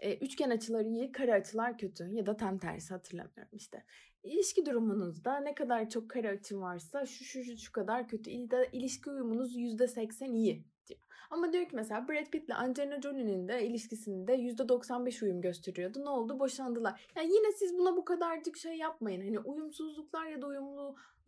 E, 0.00 0.16
üçgen 0.16 0.50
açıları 0.50 0.88
iyi, 0.88 1.12
kare 1.12 1.34
açılar 1.34 1.78
kötü 1.78 2.08
ya 2.12 2.26
da 2.26 2.36
tam 2.36 2.58
tersi 2.58 2.94
hatırlamıyorum 2.94 3.52
işte. 3.56 3.84
İlişki 4.22 4.66
durumunuzda 4.66 5.36
ne 5.40 5.54
kadar 5.54 5.90
çok 5.90 6.10
kare 6.10 6.30
açı 6.30 6.60
varsa 6.60 7.06
şu 7.06 7.24
şu 7.24 7.44
şu, 7.44 7.56
şu 7.56 7.72
kadar 7.72 8.08
kötü. 8.08 8.30
İlişki 8.72 9.10
uyumunuz 9.10 9.56
%80 9.56 10.32
iyi 10.32 10.64
diyor. 10.86 11.00
Ama 11.30 11.52
diyor 11.52 11.64
ki 11.64 11.76
mesela 11.76 12.08
Brad 12.08 12.26
Pitt 12.26 12.44
ile 12.44 12.54
Angelina 12.54 13.00
Jolie'nin 13.00 13.48
de 13.48 13.66
ilişkisinde 13.66 14.34
%95 14.34 15.24
uyum 15.24 15.40
gösteriyordu. 15.40 16.04
Ne 16.04 16.08
oldu? 16.08 16.38
Boşandılar. 16.38 17.06
Yani 17.16 17.28
yine 17.32 17.52
siz 17.52 17.78
buna 17.78 17.96
bu 17.96 18.04
kadarcık 18.04 18.56
şey 18.56 18.74
yapmayın. 18.74 19.20
Hani 19.20 19.38
uyumsuzluklar 19.38 20.26
ya 20.26 20.42
da 20.42 20.46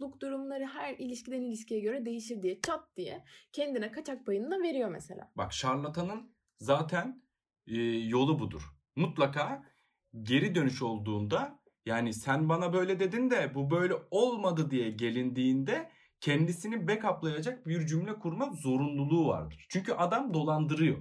uyumluluk 0.03 0.21
durumları 0.21 0.67
her 0.67 0.95
ilişkiden 0.99 1.41
ilişkiye 1.43 1.81
göre 1.81 2.05
değişir 2.05 2.43
diye 2.43 2.61
çat 2.61 2.97
diye 2.97 3.25
kendine 3.53 3.93
kaçak 3.93 4.27
payını 4.27 4.51
da 4.51 4.63
veriyor 4.63 4.91
mesela. 4.91 5.33
Bak 5.37 5.53
şarlatanın 5.53 6.35
zaten 6.59 7.23
e, 7.67 7.77
yolu 8.09 8.39
budur. 8.39 8.63
Mutlaka 8.97 9.63
geri 10.23 10.55
dönüş 10.55 10.83
olduğunda 10.83 11.59
yani 11.87 12.15
sen 12.15 12.49
bana 12.49 12.73
böyle 12.73 13.01
dedin 13.01 13.31
de 13.31 13.55
bu 13.55 13.71
böyle 13.71 13.95
olmadı 14.11 14.71
diye 14.71 14.91
gelindiğinde 14.91 15.91
kendisini 16.21 16.89
backuplayacak 16.89 17.67
bir 17.67 17.87
cümle 17.87 18.19
kurma 18.19 18.53
zorunluluğu 18.53 19.29
vardır. 19.29 19.67
Çünkü 19.69 19.93
adam 19.93 20.35
dolandırıyor. 20.35 20.99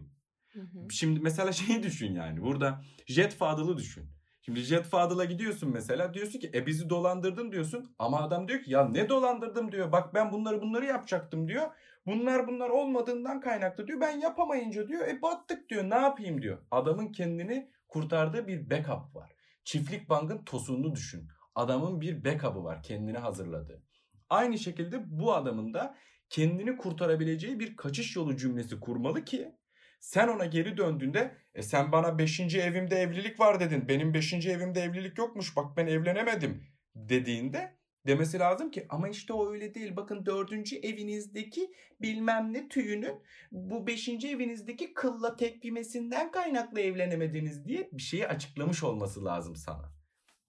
Şimdi 0.90 1.20
mesela 1.20 1.52
şeyi 1.62 1.84
düşün 1.84 2.14
yani. 2.14 2.42
Burada 2.42 2.84
Jet 3.08 3.34
Fadıl'ı 3.34 3.78
düşün. 3.78 4.21
Şimdi 4.42 4.60
Jet 4.60 4.86
Fadıl'a 4.86 5.26
gidiyorsun 5.26 5.70
mesela 5.74 6.14
diyorsun 6.14 6.40
ki 6.40 6.52
e 6.54 6.66
bizi 6.66 6.90
dolandırdın 6.90 7.52
diyorsun. 7.52 7.96
Ama 8.00 8.22
adam 8.24 8.48
diyor 8.48 8.62
ki 8.62 8.72
ya 8.72 8.90
ne 8.90 9.10
dolandırdım 9.10 9.72
diyor. 9.72 9.92
Bak 9.92 10.14
ben 10.14 10.32
bunları 10.32 10.62
bunları 10.62 10.86
yapacaktım 10.86 11.48
diyor. 11.48 11.68
Bunlar 12.06 12.48
bunlar 12.48 12.70
olmadığından 12.70 13.42
kaynaklı 13.42 13.88
diyor. 13.88 14.02
Ben 14.02 14.20
yapamayınca 14.20 14.88
diyor 14.88 15.08
e 15.08 15.22
battık 15.22 15.70
diyor 15.70 15.90
ne 15.90 15.96
yapayım 15.96 16.42
diyor. 16.42 16.58
Adamın 16.72 17.12
kendini 17.12 17.72
kurtardığı 17.88 18.48
bir 18.48 18.70
backup 18.70 19.16
var. 19.16 19.32
Çiftlik 19.64 20.10
bankın 20.10 20.44
tosununu 20.44 20.96
düşün. 20.96 21.28
Adamın 21.56 22.02
bir 22.02 22.26
backup'ı 22.26 22.64
var 22.64 22.84
kendini 22.84 23.18
hazırladığı. 23.18 23.84
Aynı 24.30 24.58
şekilde 24.58 25.20
bu 25.20 25.34
adamın 25.34 25.74
da 25.74 25.96
kendini 26.30 26.78
kurtarabileceği 26.78 27.60
bir 27.60 27.76
kaçış 27.76 28.16
yolu 28.16 28.38
cümlesi 28.38 28.80
kurmalı 28.80 29.26
ki 29.26 29.56
sen 30.00 30.28
ona 30.28 30.46
geri 30.46 30.78
döndüğünde 30.78 31.38
e 31.56 31.62
sen 31.62 31.92
bana 31.92 32.18
5. 32.18 32.40
evimde 32.40 32.96
evlilik 32.96 33.40
var 33.40 33.60
dedin. 33.60 33.88
Benim 33.88 34.14
5. 34.14 34.34
evimde 34.34 34.82
evlilik 34.82 35.18
yokmuş. 35.18 35.56
Bak 35.56 35.78
ben 35.78 35.88
evlenemedim 35.88 36.64
dediğinde 36.96 37.78
demesi 38.08 38.40
lazım 38.40 38.72
ki 38.72 38.86
ama 38.90 39.10
işte 39.10 39.34
o 39.34 39.52
öyle 39.52 39.74
değil. 39.74 39.96
Bakın 39.96 40.26
dördüncü 40.26 40.76
evinizdeki 40.76 41.74
bilmem 42.02 42.54
ne 42.54 42.68
tüyünün 42.68 43.22
bu 43.52 43.88
beşinci 43.88 44.30
evinizdeki 44.30 44.94
kılla 44.94 45.36
tepkimesinden 45.36 46.32
kaynaklı 46.32 46.80
evlenemediniz 46.80 47.66
diye 47.66 47.90
bir 47.92 48.02
şeyi 48.02 48.28
açıklamış 48.28 48.84
olması 48.84 49.26
lazım 49.26 49.56
sana. 49.56 49.92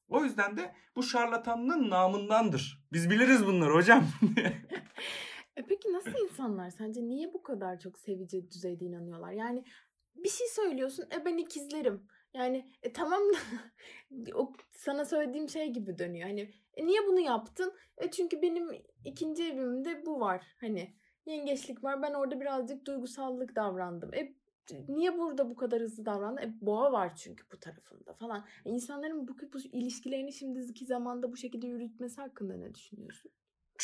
O 0.09 0.25
yüzden 0.25 0.57
de 0.57 0.75
bu 0.97 1.03
şarlatanlığın 1.03 1.91
namındandır. 1.91 2.87
Biz 2.93 3.11
biliriz 3.11 3.47
bunları 3.47 3.75
hocam. 3.75 4.05
e 5.57 5.63
peki 5.69 5.93
nasıl 5.93 6.25
insanlar 6.25 6.71
sence 6.71 7.03
niye 7.03 7.33
bu 7.35 7.43
kadar 7.43 7.79
çok 7.79 7.99
sevici 7.99 8.51
düzeyde 8.51 8.85
inanıyorlar? 8.85 9.33
Yani 9.33 9.65
bir 10.15 10.29
şey 10.29 10.47
söylüyorsun 10.47 11.07
e 11.15 11.25
ben 11.25 11.37
ikizlerim. 11.37 12.07
Yani 12.35 12.71
e, 12.83 12.93
tamam 12.93 13.23
o 14.35 14.53
sana 14.71 15.05
söylediğim 15.05 15.49
şey 15.49 15.71
gibi 15.71 15.99
dönüyor. 15.99 16.29
Hani 16.29 16.51
e, 16.75 16.87
niye 16.87 17.07
bunu 17.07 17.21
yaptın? 17.21 17.73
E, 17.97 18.11
çünkü 18.11 18.43
benim 18.43 18.69
ikinci 19.05 19.45
evimde 19.45 20.07
bu 20.07 20.21
var. 20.21 20.47
Hani 20.61 20.95
yengeçlik 21.27 21.85
var. 21.85 22.03
Ben 22.03 22.15
orada 22.15 22.41
birazcık 22.41 22.87
duygusallık 22.87 23.57
davrandım. 23.57 24.15
E 24.15 24.35
niye 24.89 25.19
burada 25.19 25.51
bu 25.51 25.57
kadar 25.57 25.81
hızlı 25.81 26.07
davrandı? 26.07 26.41
E, 26.41 26.55
boğa 26.61 26.93
var 26.93 27.17
çünkü 27.17 27.45
bu 27.53 27.61
tarafında 27.61 28.15
falan. 28.15 28.45
E, 28.65 28.71
insanların 28.71 29.29
bu, 29.29 29.37
bu 29.53 29.59
ilişkilerini 29.73 30.33
şimdiki 30.33 30.87
zamanda 30.87 31.33
bu 31.33 31.37
şekilde 31.37 31.67
yürütmesi 31.67 32.21
hakkında 32.21 32.57
ne 32.57 32.75
düşünüyorsun? 32.75 33.31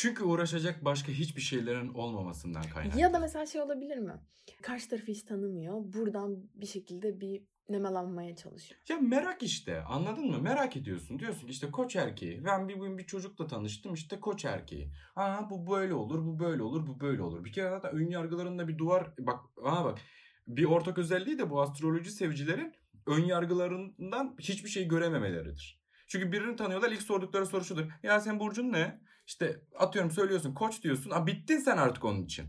Çünkü 0.01 0.23
uğraşacak 0.23 0.85
başka 0.85 1.11
hiçbir 1.11 1.41
şeylerin 1.41 1.93
olmamasından 1.93 2.63
kaynaklı. 2.63 2.99
Ya 2.99 3.13
da 3.13 3.19
mesela 3.19 3.45
şey 3.45 3.61
olabilir 3.61 3.97
mi? 3.97 4.13
Karşı 4.61 4.89
tarafı 4.89 5.07
hiç 5.07 5.23
tanımıyor. 5.23 5.73
Buradan 5.93 6.43
bir 6.55 6.65
şekilde 6.65 7.21
bir 7.21 7.43
nemalanmaya 7.69 8.35
çalışıyor. 8.35 8.81
Ya 8.89 8.97
merak 8.97 9.43
işte 9.43 9.81
anladın 9.81 10.31
mı? 10.31 10.41
Merak 10.41 10.77
ediyorsun. 10.77 11.19
Diyorsun 11.19 11.47
ki 11.47 11.51
işte 11.51 11.71
koç 11.71 11.95
erkeği. 11.95 12.45
Ben 12.45 12.69
bir 12.69 12.75
gün 12.75 12.97
bir 12.97 13.03
çocukla 13.03 13.47
tanıştım 13.47 13.93
işte 13.93 14.19
koç 14.19 14.45
erkeği. 14.45 14.91
Aa 15.15 15.49
bu 15.49 15.71
böyle 15.71 15.93
olur, 15.93 16.25
bu 16.25 16.39
böyle 16.39 16.63
olur, 16.63 16.87
bu 16.87 16.99
böyle 16.99 17.21
olur. 17.21 17.45
Bir 17.45 17.53
kere 17.53 17.69
zaten 17.69 17.91
ön 17.91 18.09
yargılarında 18.09 18.67
bir 18.67 18.77
duvar 18.77 19.13
bak 19.19 19.39
aa 19.63 19.85
bak 19.85 19.99
bir 20.47 20.65
ortak 20.65 20.97
özelliği 20.97 21.39
de 21.39 21.49
bu 21.49 21.61
astroloji 21.61 22.11
sevicilerin 22.11 22.73
ön 23.07 23.23
yargılarından 23.25 24.35
hiçbir 24.39 24.69
şey 24.69 24.87
görememeleridir. 24.87 25.79
Çünkü 26.07 26.31
birini 26.31 26.55
tanıyorlar 26.55 26.91
ilk 26.91 27.01
sordukları 27.01 27.45
soru 27.45 27.63
şudur. 27.63 27.85
Ya 28.03 28.19
sen 28.19 28.39
burcun 28.39 28.71
ne? 28.71 28.99
İşte 29.29 29.61
atıyorum 29.77 30.11
söylüyorsun 30.11 30.53
koç 30.53 30.83
diyorsun. 30.83 31.11
Aa 31.11 31.27
bittin 31.27 31.57
sen 31.57 31.77
artık 31.77 32.05
onun 32.05 32.23
için. 32.23 32.45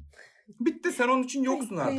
Bitti 0.60 0.92
sen 0.92 1.08
onun 1.08 1.22
için 1.22 1.42
yoksun 1.42 1.76
artık. 1.76 1.98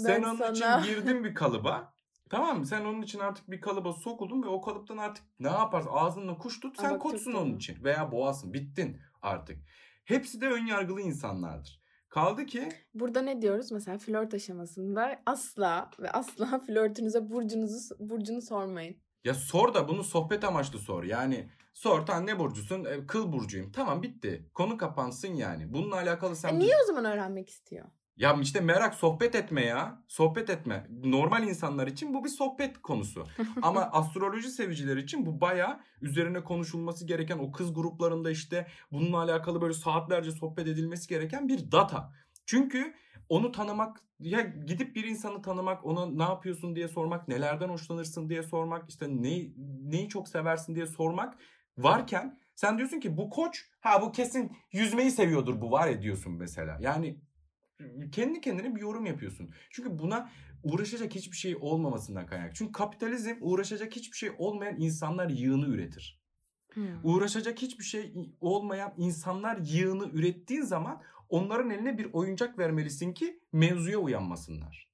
Sen 0.00 0.22
onun 0.22 0.36
sana. 0.36 0.80
için 0.80 0.94
girdin 0.94 1.24
bir 1.24 1.34
kalıba. 1.34 1.94
Tamam 2.28 2.58
mı? 2.58 2.66
Sen 2.66 2.84
onun 2.84 3.02
için 3.02 3.18
artık 3.18 3.50
bir 3.50 3.60
kalıba 3.60 3.92
sokuldun 3.92 4.42
ve 4.42 4.46
o 4.46 4.60
kalıptan 4.60 4.96
artık 4.96 5.24
ne 5.40 5.48
yaparsın? 5.48 5.90
Ağzınla 5.92 6.38
kuş 6.38 6.60
tut 6.60 6.80
sen 6.80 6.98
koçsun 6.98 7.32
onun 7.32 7.56
için. 7.56 7.84
Veya 7.84 8.12
boğasın. 8.12 8.52
Bittin 8.52 8.96
artık. 9.22 9.58
Hepsi 10.04 10.40
de 10.40 10.48
ön 10.48 10.66
yargılı 10.66 11.00
insanlardır. 11.00 11.80
Kaldı 12.08 12.46
ki... 12.46 12.68
Burada 12.94 13.22
ne 13.22 13.42
diyoruz? 13.42 13.72
Mesela 13.72 13.98
flört 13.98 14.34
aşamasında 14.34 15.22
asla 15.26 15.90
ve 15.98 16.10
asla 16.10 16.58
flörtünüze 16.66 17.30
burcunuzu 17.30 17.96
burcunu 17.98 18.42
sormayın. 18.42 18.96
Ya 19.24 19.34
sor 19.34 19.74
da 19.74 19.88
bunu 19.88 20.04
sohbet 20.04 20.44
amaçlı 20.44 20.78
sor. 20.78 21.04
Yani 21.04 21.48
sor 21.72 22.06
tan 22.06 22.26
ne 22.26 22.38
burcusun? 22.38 22.84
E, 22.84 23.06
kıl 23.06 23.32
burcuyum. 23.32 23.72
Tamam 23.72 24.02
bitti. 24.02 24.48
Konu 24.54 24.76
kapansın 24.76 25.34
yani. 25.34 25.74
Bununla 25.74 25.96
alakalı 25.96 26.36
sen... 26.36 26.54
E 26.54 26.58
niye 26.58 26.74
o 26.84 26.86
zaman 26.86 27.04
öğrenmek 27.04 27.50
istiyor? 27.50 27.86
Ya 28.16 28.36
işte 28.42 28.60
merak 28.60 28.94
sohbet 28.94 29.34
etme 29.34 29.64
ya. 29.64 30.04
Sohbet 30.08 30.50
etme. 30.50 30.86
Normal 31.04 31.42
insanlar 31.42 31.86
için 31.86 32.14
bu 32.14 32.24
bir 32.24 32.28
sohbet 32.28 32.82
konusu. 32.82 33.26
Ama 33.62 33.80
astroloji 33.80 34.50
sevicileri 34.50 35.02
için 35.02 35.26
bu 35.26 35.40
baya 35.40 35.80
üzerine 36.00 36.44
konuşulması 36.44 37.06
gereken 37.06 37.38
o 37.38 37.52
kız 37.52 37.74
gruplarında 37.74 38.30
işte 38.30 38.66
bununla 38.92 39.18
alakalı 39.18 39.60
böyle 39.60 39.74
saatlerce 39.74 40.30
sohbet 40.30 40.66
edilmesi 40.66 41.08
gereken 41.08 41.48
bir 41.48 41.72
data. 41.72 42.12
Çünkü 42.46 42.94
onu 43.30 43.52
tanımak 43.52 44.02
ya 44.20 44.40
gidip 44.40 44.96
bir 44.96 45.04
insanı 45.04 45.42
tanımak, 45.42 45.86
ona 45.86 46.06
ne 46.06 46.22
yapıyorsun 46.22 46.76
diye 46.76 46.88
sormak, 46.88 47.28
nelerden 47.28 47.68
hoşlanırsın 47.68 48.28
diye 48.28 48.42
sormak, 48.42 48.88
işte 48.88 49.08
ne, 49.08 49.48
neyi 49.90 50.08
çok 50.08 50.28
seversin 50.28 50.74
diye 50.74 50.86
sormak 50.86 51.38
varken 51.78 52.38
sen 52.54 52.78
diyorsun 52.78 53.00
ki 53.00 53.16
bu 53.16 53.30
koç 53.30 53.64
ha 53.80 54.02
bu 54.02 54.12
kesin 54.12 54.56
yüzmeyi 54.72 55.10
seviyordur 55.10 55.60
bu 55.60 55.70
var 55.70 55.88
ya 55.88 56.02
diyorsun 56.02 56.32
mesela. 56.32 56.78
Yani 56.80 57.20
kendi 58.12 58.40
kendine 58.40 58.74
bir 58.74 58.80
yorum 58.80 59.06
yapıyorsun. 59.06 59.50
Çünkü 59.70 59.98
buna 59.98 60.30
uğraşacak 60.62 61.14
hiçbir 61.14 61.36
şey 61.36 61.56
olmamasından 61.60 62.26
kaynak. 62.26 62.54
Çünkü 62.54 62.72
kapitalizm 62.72 63.34
uğraşacak 63.40 63.96
hiçbir 63.96 64.16
şey 64.16 64.30
olmayan 64.38 64.80
insanlar 64.80 65.28
yığını 65.28 65.66
üretir. 65.66 66.20
Hmm. 66.74 66.84
Uğraşacak 67.02 67.62
hiçbir 67.62 67.84
şey 67.84 68.12
olmayan 68.40 68.94
insanlar 68.96 69.56
yığını 69.56 70.08
ürettiğin 70.12 70.62
zaman 70.62 71.02
onların 71.30 71.70
eline 71.70 71.98
bir 71.98 72.08
oyuncak 72.12 72.58
vermelisin 72.58 73.12
ki 73.12 73.40
mevzuya 73.52 73.98
uyanmasınlar. 73.98 74.90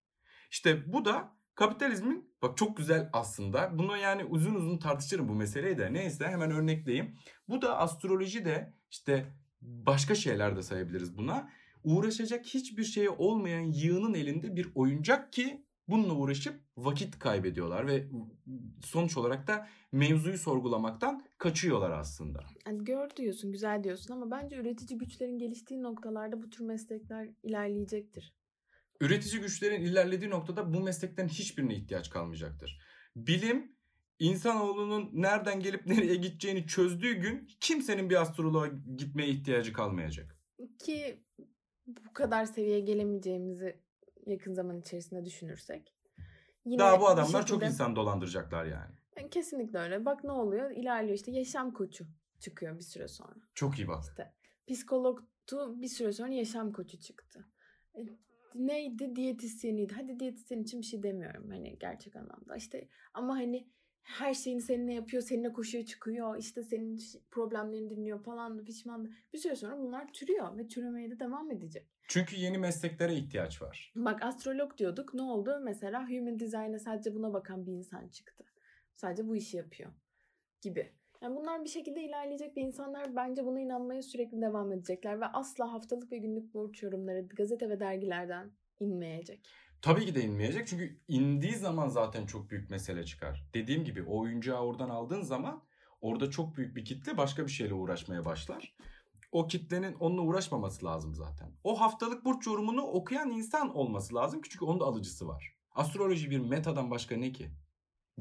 İşte 0.51 0.93
bu 0.93 1.05
da 1.05 1.37
kapitalizmin 1.55 2.31
bak 2.43 2.57
çok 2.57 2.77
güzel 2.77 3.11
aslında. 3.13 3.79
Bunu 3.79 3.97
yani 3.97 4.25
uzun 4.25 4.55
uzun 4.55 4.79
tartışırım 4.79 5.29
bu 5.29 5.35
meseleyi 5.35 5.79
de. 5.79 5.93
Neyse 5.93 6.27
hemen 6.27 6.51
örnekleyeyim. 6.51 7.15
Bu 7.49 7.63
da 7.63 7.79
astroloji 7.79 8.45
de 8.45 8.75
işte 8.91 9.33
başka 9.61 10.15
şeyler 10.15 10.57
de 10.57 10.63
sayabiliriz 10.63 11.19
buna 11.19 11.51
uğraşacak 11.85 12.47
hiçbir 12.47 12.85
şeye 12.85 13.11
olmayan 13.11 13.61
yığının 13.61 14.15
elinde 14.15 14.57
bir 14.57 14.69
oyuncak 14.75 15.33
ki 15.33 15.66
bununla 15.89 16.15
uğraşıp 16.15 16.61
vakit 16.77 17.19
kaybediyorlar 17.19 17.87
ve 17.87 18.07
sonuç 18.85 19.17
olarak 19.17 19.47
da 19.47 19.69
mevzuyu 19.93 20.39
sorgulamaktan 20.39 21.25
kaçıyorlar 21.39 21.91
aslında. 21.91 22.45
Yani 22.67 22.85
gör 22.85 23.11
diyorsun, 23.17 23.53
güzel 23.53 23.85
diyorsun 23.85 24.15
ama 24.15 24.31
bence 24.31 24.57
üretici 24.57 24.99
güçlerin 24.99 25.39
geliştiği 25.39 25.83
noktalarda 25.83 26.43
bu 26.43 26.51
tür 26.51 26.65
meslekler 26.65 27.29
ilerleyecektir. 27.43 28.35
Üretici 29.01 29.43
güçlerin 29.43 29.81
ilerlediği 29.81 30.31
noktada 30.31 30.75
bu 30.75 30.81
meslekten 30.81 31.29
hiçbirine 31.29 31.75
ihtiyaç 31.75 32.11
kalmayacaktır. 32.11 32.79
Bilim 33.17 33.77
insanoğlunun 34.19 35.11
nereden 35.13 35.61
gelip 35.61 35.87
nereye 35.87 36.15
gideceğini 36.15 36.67
çözdüğü 36.67 37.13
gün 37.13 37.49
kimsenin 37.61 38.11
bir 38.11 38.23
astroloğa 38.23 38.67
gitmeye 38.97 39.29
ihtiyacı 39.29 39.73
kalmayacak. 39.73 40.39
Ki 40.79 41.25
bu 41.87 42.13
kadar 42.13 42.45
seviyeye 42.45 42.81
gelemeyeceğimizi 42.81 43.86
yakın 44.27 44.55
zaman 44.55 44.81
içerisinde 44.81 45.25
düşünürsek. 45.25 45.95
Yine 46.65 46.79
Daha 46.79 47.01
bu 47.01 47.09
adamlar 47.09 47.41
şekilde, 47.41 47.47
çok 47.47 47.63
insan 47.63 47.97
dolandıracaklar 47.97 48.65
yani. 48.65 48.95
yani. 49.17 49.31
Kesinlikle 49.31 49.79
öyle. 49.79 50.05
Bak 50.05 50.25
ne 50.25 50.33
oluyor? 50.33 50.71
İlerliyor 50.71 51.15
işte 51.17 51.31
yaşam 51.31 51.73
koçu 51.73 52.07
çıkıyor 52.41 52.79
bir 52.79 52.83
süre 52.83 53.09
sonra. 53.09 53.35
Çok 53.55 53.79
iyi 53.79 53.89
bak. 53.89 54.05
İşte 54.05 54.33
psikologtu 54.67 55.83
bir 55.83 55.89
süre 55.89 56.13
sonra 56.13 56.33
yaşam 56.33 56.73
koçu 56.73 56.99
çıktı. 56.99 57.47
E, 57.95 58.07
neydi? 58.55 59.17
Diyetisyeniydi. 59.17 59.95
Hadi 59.95 60.21
diyetisyen 60.21 60.63
için 60.63 60.81
bir 60.81 60.87
şey 60.87 61.03
demiyorum 61.03 61.51
hani 61.51 61.79
gerçek 61.79 62.17
anlamda. 62.17 62.57
İşte 62.57 62.89
ama 63.15 63.35
hani 63.37 63.69
her 64.03 64.35
şeyini 64.35 64.61
seninle 64.63 64.95
yapıyor, 64.95 65.23
seninle 65.23 65.53
koşuyor 65.53 65.85
çıkıyor, 65.85 66.37
işte 66.39 66.63
senin 66.63 67.01
problemlerini 67.31 67.91
dinliyor 67.91 68.25
falan 68.25 68.59
da 68.59 68.65
pişman 68.65 69.11
Bir 69.33 69.39
süre 69.39 69.57
sonra 69.57 69.79
bunlar 69.79 70.13
türüyor 70.13 70.59
ve 70.59 70.69
türemeye 70.69 71.11
de 71.11 71.21
devam 71.21 71.51
edecek. 71.51 71.96
Çünkü 72.09 72.37
yeni 72.37 72.59
mesleklere 72.59 73.15
ihtiyaç 73.15 73.63
var. 73.63 73.93
Bak 73.97 74.23
astrolog 74.23 74.79
diyorduk. 74.79 75.15
Ne 75.15 75.23
oldu? 75.23 75.61
Mesela 75.65 76.11
human 76.11 76.39
design'e 76.39 76.79
sadece 76.79 77.15
buna 77.15 77.33
bakan 77.33 77.67
bir 77.67 77.73
insan 77.73 78.09
çıktı. 78.09 78.45
Sadece 78.95 79.29
bu 79.29 79.37
işi 79.37 79.57
yapıyor 79.57 79.93
gibi. 80.63 80.93
Yani 81.23 81.37
bunlar 81.37 81.65
bir 81.65 81.69
şekilde 81.69 82.03
ilerleyecek 82.03 82.57
ve 82.57 82.61
insanlar 82.61 83.17
bence 83.17 83.45
buna 83.45 83.61
inanmaya 83.61 84.03
sürekli 84.03 84.41
devam 84.41 84.73
edecekler 84.73 85.21
ve 85.21 85.27
asla 85.27 85.73
haftalık 85.73 86.13
ve 86.13 86.19
günlük 86.19 86.55
burç 86.55 86.83
yorumları 86.83 87.29
gazete 87.29 87.69
ve 87.69 87.81
dergilerden 87.81 88.51
inmeyecek. 88.81 89.49
Tabii 89.83 90.07
ki 90.07 90.15
de 90.15 90.21
inmeyecek. 90.21 90.67
Çünkü 90.67 91.01
indiği 91.09 91.55
zaman 91.55 91.89
zaten 91.89 92.27
çok 92.27 92.51
büyük 92.51 92.71
mesele 92.71 93.05
çıkar. 93.05 93.47
Dediğim 93.55 93.85
gibi 93.85 94.03
o 94.03 94.21
oyuncağı 94.21 94.61
oradan 94.61 94.89
aldığın 94.89 95.23
zaman 95.23 95.63
orada 96.01 96.31
çok 96.31 96.57
büyük 96.57 96.77
bir 96.77 96.85
kitle 96.85 97.17
başka 97.17 97.47
bir 97.47 97.51
şeyle 97.51 97.75
uğraşmaya 97.75 98.25
başlar. 98.25 98.75
O 99.37 99.47
kitlenin 99.47 99.95
onunla 99.95 100.21
uğraşmaması 100.21 100.87
lazım 100.87 101.15
zaten. 101.15 101.53
O 101.65 101.81
haftalık 101.81 102.25
burç 102.25 102.47
yorumunu 102.47 102.83
okuyan 102.83 103.31
insan 103.31 103.77
olması 103.77 104.15
lazım 104.15 104.41
çünkü 104.51 104.65
onun 104.65 104.81
da 104.81 104.85
alıcısı 104.85 105.29
var. 105.29 105.57
Astroloji 105.71 106.31
bir 106.31 106.39
metadan 106.39 106.91
başka 106.91 107.17
ne 107.17 107.33
ki? 107.33 107.51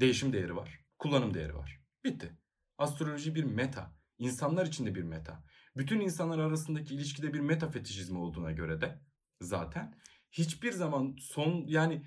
Değişim 0.00 0.32
değeri 0.32 0.56
var. 0.56 0.80
Kullanım 0.98 1.34
değeri 1.34 1.54
var. 1.54 1.80
Bitti. 2.04 2.38
Astroloji 2.78 3.34
bir 3.34 3.44
meta. 3.44 3.96
İnsanlar 4.18 4.66
için 4.66 4.86
de 4.86 4.94
bir 4.94 5.02
meta. 5.02 5.44
Bütün 5.76 6.00
insanlar 6.00 6.38
arasındaki 6.38 6.94
ilişkide 6.94 7.34
bir 7.34 7.40
meta 7.40 7.68
fetişizmi 7.70 8.18
olduğuna 8.18 8.52
göre 8.52 8.80
de 8.80 9.00
zaten 9.40 9.94
hiçbir 10.30 10.72
zaman 10.72 11.16
son 11.20 11.64
yani 11.66 12.06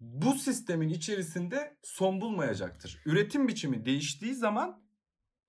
bu 0.00 0.34
sistemin 0.34 0.88
içerisinde 0.88 1.78
son 1.82 2.20
bulmayacaktır. 2.20 3.02
Üretim 3.06 3.48
biçimi 3.48 3.84
değiştiği 3.84 4.34
zaman 4.34 4.82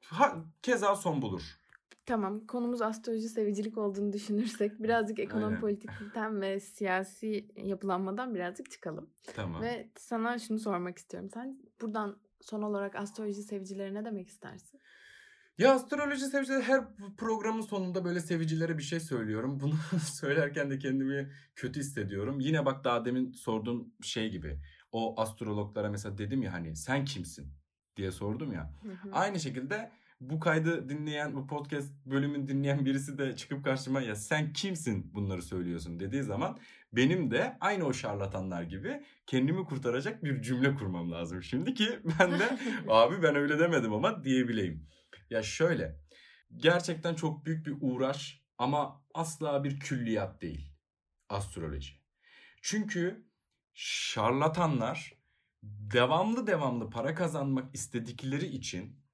ha, 0.04 0.36
keza 0.62 0.96
son 0.96 1.22
bulur. 1.22 1.65
Tamam 2.06 2.48
konumuz 2.48 2.82
astroloji 2.82 3.30
sevicilik 3.30 3.78
olduğunu 3.78 4.14
düşünürsek 4.14 4.84
birazcık 4.84 5.20
ekonomi 5.20 5.60
politikten 5.60 6.42
ve 6.42 6.60
siyasi 6.60 7.48
yapılanmadan 7.56 8.36
birazcık 8.36 8.72
çıkalım. 8.72 9.10
Tamam. 9.36 9.62
Ve 9.62 9.90
sana 9.98 10.40
şunu 10.40 10.60
sormak 10.60 10.98
istiyorum. 10.98 11.30
Sen 11.34 11.60
buradan 11.82 12.20
son 12.42 12.62
olarak 12.62 12.96
astroloji 12.96 13.44
sevicilerine 13.44 14.00
ne 14.02 14.06
demek 14.06 14.28
istersin? 14.28 14.82
Ya 15.58 15.74
astroloji 15.74 16.26
sevicileri 16.26 16.64
her 16.64 16.86
programın 17.18 17.62
sonunda 17.62 18.06
böyle 18.06 18.20
sevicilere 18.20 18.78
bir 18.78 18.84
şey 18.84 19.00
söylüyorum. 19.00 19.60
Bunu 19.62 19.76
söylerken 20.00 20.72
de 20.72 20.80
kendimi 20.80 21.32
kötü 21.56 21.80
hissediyorum. 21.80 22.40
Yine 22.40 22.66
bak 22.66 22.84
daha 22.84 23.06
demin 23.06 23.32
sorduğum 23.32 23.94
şey 24.02 24.30
gibi. 24.30 24.60
O 24.92 25.22
astrologlara 25.22 25.90
mesela 25.90 26.18
dedim 26.18 26.42
ya 26.42 26.54
hani 26.54 26.76
sen 26.76 27.06
kimsin 27.06 27.48
diye 27.98 28.12
sordum 28.12 28.54
ya. 28.54 28.74
Aynı 29.12 29.40
şekilde 29.40 29.92
bu 30.22 30.40
kaydı 30.40 30.90
dinleyen, 30.90 31.36
bu 31.36 31.48
podcast 31.48 31.94
bölümün 32.06 32.48
dinleyen 32.48 32.86
birisi 32.86 33.18
de 33.18 33.36
çıkıp 33.36 33.64
karşıma 33.64 34.02
ya 34.02 34.16
sen 34.16 34.54
kimsin 34.54 35.14
bunları 35.14 35.42
söylüyorsun 35.42 36.00
dediği 36.00 36.24
zaman 36.24 36.60
benim 36.94 37.32
de 37.32 37.58
aynı 37.60 37.86
o 37.86 37.94
şarlatanlar 37.94 38.64
gibi 38.64 39.04
kendimi 39.28 39.66
kurtaracak 39.66 40.24
bir 40.24 40.42
cümle 40.42 40.76
kurmam 40.76 41.12
lazım. 41.12 41.44
Şimdi 41.44 41.74
ki 41.74 42.00
ben 42.20 42.32
de 42.40 42.58
abi 42.88 43.24
ben 43.24 43.36
öyle 43.36 43.60
demedim 43.60 43.94
ama 43.94 44.24
diyebileyim. 44.24 44.88
Ya 45.30 45.44
şöyle 45.44 46.00
gerçekten 46.58 47.16
çok 47.16 47.46
büyük 47.46 47.66
bir 47.66 47.76
uğraş 47.82 48.42
ama 48.58 49.06
asla 49.14 49.64
bir 49.64 49.80
külliyat 49.80 50.42
değil 50.42 50.74
astroloji. 51.30 51.94
Çünkü 52.62 53.26
şarlatanlar 53.74 55.14
devamlı 55.64 56.48
devamlı 56.48 56.90
para 56.90 57.16
kazanmak 57.16 57.76
istedikleri 57.76 58.46
için 58.46 59.05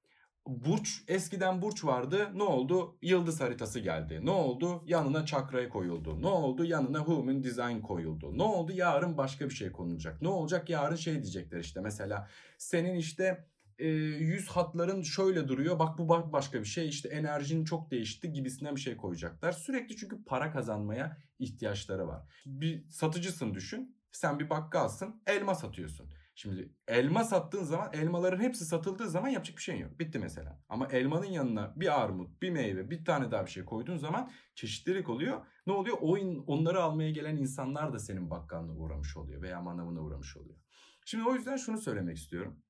burç 0.46 1.02
eskiden 1.08 1.62
burç 1.62 1.84
vardı. 1.84 2.30
Ne 2.34 2.42
oldu? 2.42 2.98
Yıldız 3.02 3.40
haritası 3.40 3.80
geldi. 3.80 4.20
Ne 4.22 4.30
oldu? 4.30 4.84
Yanına 4.86 5.26
çakraya 5.26 5.68
koyuldu. 5.68 6.22
Ne 6.22 6.26
oldu? 6.26 6.64
Yanına 6.64 6.98
human 6.98 7.44
design 7.44 7.80
koyuldu. 7.80 8.38
Ne 8.38 8.42
oldu? 8.42 8.72
Yarın 8.72 9.16
başka 9.16 9.44
bir 9.44 9.54
şey 9.54 9.72
konulacak. 9.72 10.22
Ne 10.22 10.28
olacak? 10.28 10.70
Yarın 10.70 10.96
şey 10.96 11.14
diyecekler 11.14 11.60
işte 11.60 11.80
mesela 11.80 12.28
senin 12.58 12.94
işte 12.94 13.46
e, 13.78 13.88
yüz 13.88 14.48
hatların 14.48 15.02
şöyle 15.02 15.48
duruyor. 15.48 15.78
Bak 15.78 15.98
bu 15.98 16.08
başka 16.08 16.60
bir 16.60 16.64
şey. 16.64 16.88
İşte 16.88 17.08
enerjin 17.08 17.64
çok 17.64 17.90
değişti 17.90 18.32
gibisinden 18.32 18.76
bir 18.76 18.80
şey 18.80 18.96
koyacaklar. 18.96 19.52
Sürekli 19.52 19.96
çünkü 19.96 20.24
para 20.24 20.52
kazanmaya 20.52 21.16
ihtiyaçları 21.38 22.08
var. 22.08 22.22
Bir 22.46 22.90
satıcısın 22.90 23.54
düşün. 23.54 23.96
Sen 24.12 24.38
bir 24.38 24.50
bakkalsın, 24.50 25.22
elma 25.26 25.54
satıyorsun. 25.54 26.10
Şimdi 26.34 26.72
elma 26.88 27.24
sattığın 27.24 27.64
zaman 27.64 27.90
elmaların 27.92 28.40
hepsi 28.40 28.64
satıldığı 28.64 29.08
zaman 29.08 29.28
yapacak 29.28 29.56
bir 29.56 29.62
şey 29.62 29.78
yok. 29.78 29.98
Bitti 29.98 30.18
mesela. 30.18 30.62
Ama 30.68 30.86
elmanın 30.86 31.26
yanına 31.26 31.72
bir 31.76 32.00
armut, 32.02 32.42
bir 32.42 32.50
meyve, 32.50 32.90
bir 32.90 33.04
tane 33.04 33.30
daha 33.30 33.46
bir 33.46 33.50
şey 33.50 33.64
koyduğun 33.64 33.96
zaman 33.96 34.30
çeşitlilik 34.54 35.08
oluyor. 35.08 35.46
Ne 35.66 35.72
oluyor? 35.72 35.98
O 36.00 36.16
onları 36.46 36.82
almaya 36.82 37.10
gelen 37.10 37.36
insanlar 37.36 37.92
da 37.92 37.98
senin 37.98 38.30
bakkalına 38.30 38.72
uğramış 38.72 39.16
oluyor 39.16 39.42
veya 39.42 39.60
manavına 39.60 40.00
uğramış 40.00 40.36
oluyor. 40.36 40.58
Şimdi 41.04 41.28
o 41.28 41.34
yüzden 41.34 41.56
şunu 41.56 41.78
söylemek 41.78 42.16
istiyorum. 42.16 42.62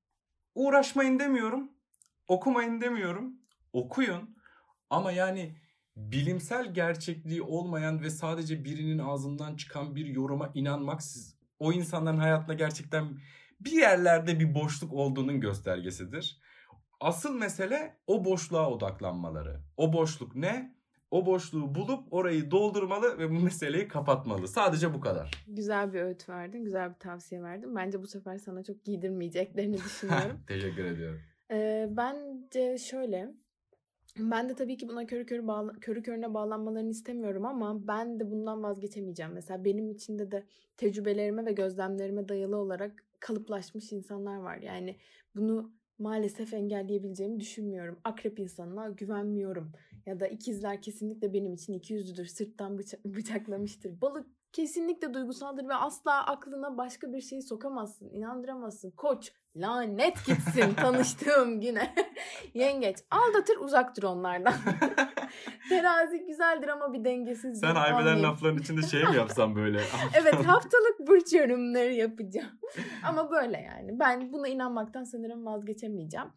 Uğraşmayın 0.55 1.19
demiyorum. 1.19 1.71
Okumayın 2.27 2.81
demiyorum. 2.81 3.33
Okuyun. 3.73 4.37
Ama 4.89 5.11
yani 5.11 5.57
bilimsel 5.95 6.73
gerçekliği 6.73 7.41
olmayan 7.41 8.01
ve 8.01 8.09
sadece 8.09 8.63
birinin 8.63 8.99
ağzından 8.99 9.55
çıkan 9.55 9.95
bir 9.95 10.05
yoruma 10.05 10.51
inanmak 10.53 11.03
siz 11.03 11.37
o 11.59 11.73
insanların 11.73 12.17
hayatında 12.17 12.53
gerçekten 12.53 13.17
bir 13.59 13.71
yerlerde 13.71 14.39
bir 14.39 14.55
boşluk 14.55 14.93
olduğunun 14.93 15.39
göstergesidir. 15.41 16.39
Asıl 16.99 17.35
mesele 17.35 17.97
o 18.07 18.25
boşluğa 18.25 18.69
odaklanmaları. 18.69 19.61
O 19.77 19.93
boşluk 19.93 20.35
ne? 20.35 20.75
O 21.11 21.25
boşluğu 21.25 21.75
bulup 21.75 22.13
orayı 22.13 22.51
doldurmalı 22.51 23.19
ve 23.19 23.29
bu 23.29 23.33
meseleyi 23.33 23.87
kapatmalı. 23.87 24.47
Sadece 24.47 24.93
bu 24.93 24.99
kadar. 24.99 25.45
Güzel 25.47 25.93
bir 25.93 26.01
öğüt 26.01 26.29
verdin, 26.29 26.65
güzel 26.65 26.89
bir 26.89 26.99
tavsiye 26.99 27.43
verdin. 27.43 27.75
Bence 27.75 28.01
bu 28.01 28.07
sefer 28.07 28.37
sana 28.37 28.63
çok 28.63 28.83
giydirmeyeceklerini 28.83 29.77
düşünüyorum. 29.85 30.39
Teşekkür 30.47 30.85
ediyorum. 30.85 31.21
Ee, 31.51 31.87
bence 31.89 32.77
şöyle, 32.77 33.33
ben 34.19 34.49
de 34.49 34.55
tabii 34.55 34.77
ki 34.77 34.87
buna 34.89 35.05
körü 35.05 35.25
körü 35.25 35.47
bağla, 35.47 35.73
körü 35.81 36.03
körüne 36.03 36.33
bağlanmalarını 36.33 36.89
istemiyorum 36.89 37.45
ama 37.45 37.87
ben 37.87 38.19
de 38.19 38.31
bundan 38.31 38.63
vazgeçemeyeceğim. 38.63 39.31
Mesela 39.33 39.65
benim 39.65 39.89
içinde 39.89 40.31
de 40.31 40.43
tecrübelerime 40.77 41.45
ve 41.45 41.51
gözlemlerime 41.51 42.29
dayalı 42.29 42.57
olarak 42.57 43.05
kalıplaşmış 43.23 43.91
insanlar 43.91 44.37
var. 44.37 44.57
Yani 44.57 44.97
bunu 45.35 45.73
maalesef 45.99 46.53
engelleyebileceğimi 46.53 47.39
düşünmüyorum. 47.39 47.99
Akrep 48.03 48.39
insanına 48.39 48.89
güvenmiyorum. 48.89 49.71
Ya 50.05 50.19
da 50.19 50.27
ikizler 50.27 50.81
kesinlikle 50.81 51.33
benim 51.33 51.53
için 51.53 51.73
iki 51.73 51.93
yüzlüdür, 51.93 52.25
sırttan 52.25 52.77
bıça- 52.77 53.03
bıçaklamıştır. 53.15 54.01
Balık 54.01 54.27
kesinlikle 54.53 55.13
duygusaldır 55.13 55.67
ve 55.69 55.75
asla 55.75 56.25
aklına 56.25 56.77
başka 56.77 57.13
bir 57.13 57.21
şeyi 57.21 57.41
sokamazsın, 57.41 58.09
inandıramazsın. 58.09 58.91
Koç, 58.91 59.31
lanet 59.55 60.25
gitsin 60.25 60.73
tanıştığım 60.75 61.61
güne. 61.61 61.95
Yengeç, 62.53 62.97
aldatır 63.11 63.57
uzak 63.57 63.97
dur 63.97 64.03
onlardan. 64.03 64.53
Terazi 65.69 66.25
güzeldir 66.25 66.67
ama 66.67 66.93
bir 66.93 67.03
dengesizdir. 67.03 67.67
Sen 67.67 67.75
haybeden 67.75 68.23
lafların 68.23 68.57
içinde 68.57 68.81
şey 68.81 69.03
mi 69.03 69.15
yapsam 69.15 69.55
böyle? 69.55 69.81
evet 70.13 70.33
haftalık 70.33 70.99
burç 70.99 71.33
yorumları 71.33 71.93
yapacağım. 71.93 72.59
ama 73.07 73.31
böyle 73.31 73.57
yani. 73.57 73.99
Ben 73.99 74.33
buna 74.33 74.47
inanmaktan 74.47 75.03
sanırım 75.03 75.45
vazgeçemeyeceğim. 75.45 76.27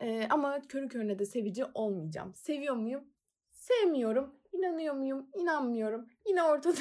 Ee, 0.00 0.26
ama 0.30 0.60
körü 0.68 0.88
körüne 0.88 1.18
de 1.18 1.24
sevici 1.24 1.64
olmayacağım. 1.74 2.34
Seviyor 2.34 2.76
muyum? 2.76 3.04
Sevmiyorum. 3.50 4.34
İnanıyor 4.52 4.94
muyum? 4.94 5.26
İnanmıyorum. 5.34 6.06
Yine 6.26 6.42
ortada 6.42 6.78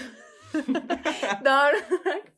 Dağırarak. 1.46 2.34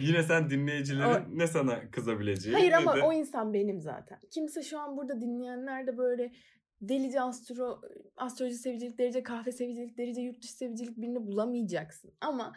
Yine 0.00 0.22
sen 0.22 0.50
dinleyicilerin 0.50 1.34
o... 1.34 1.38
ne 1.38 1.46
sana 1.46 1.90
kızabileceği. 1.90 2.56
Hayır 2.56 2.72
ama 2.72 2.96
de... 2.96 3.02
o 3.02 3.12
insan 3.12 3.54
benim 3.54 3.80
zaten. 3.80 4.18
Kimse 4.30 4.62
şu 4.62 4.78
an 4.78 4.96
burada 4.96 5.20
dinleyenler 5.20 5.86
de 5.86 5.98
böyle 5.98 6.32
delice 6.80 7.20
astro, 7.20 7.80
astroloji 8.16 8.54
sevicilik, 8.54 8.98
derece 8.98 9.22
kahve 9.22 9.52
sevicilik, 9.52 9.98
derece 9.98 10.20
yurt 10.20 10.42
dışı 10.42 10.52
sevicilik 10.52 10.96
birini 10.96 11.26
bulamayacaksın. 11.26 12.12
Ama 12.20 12.52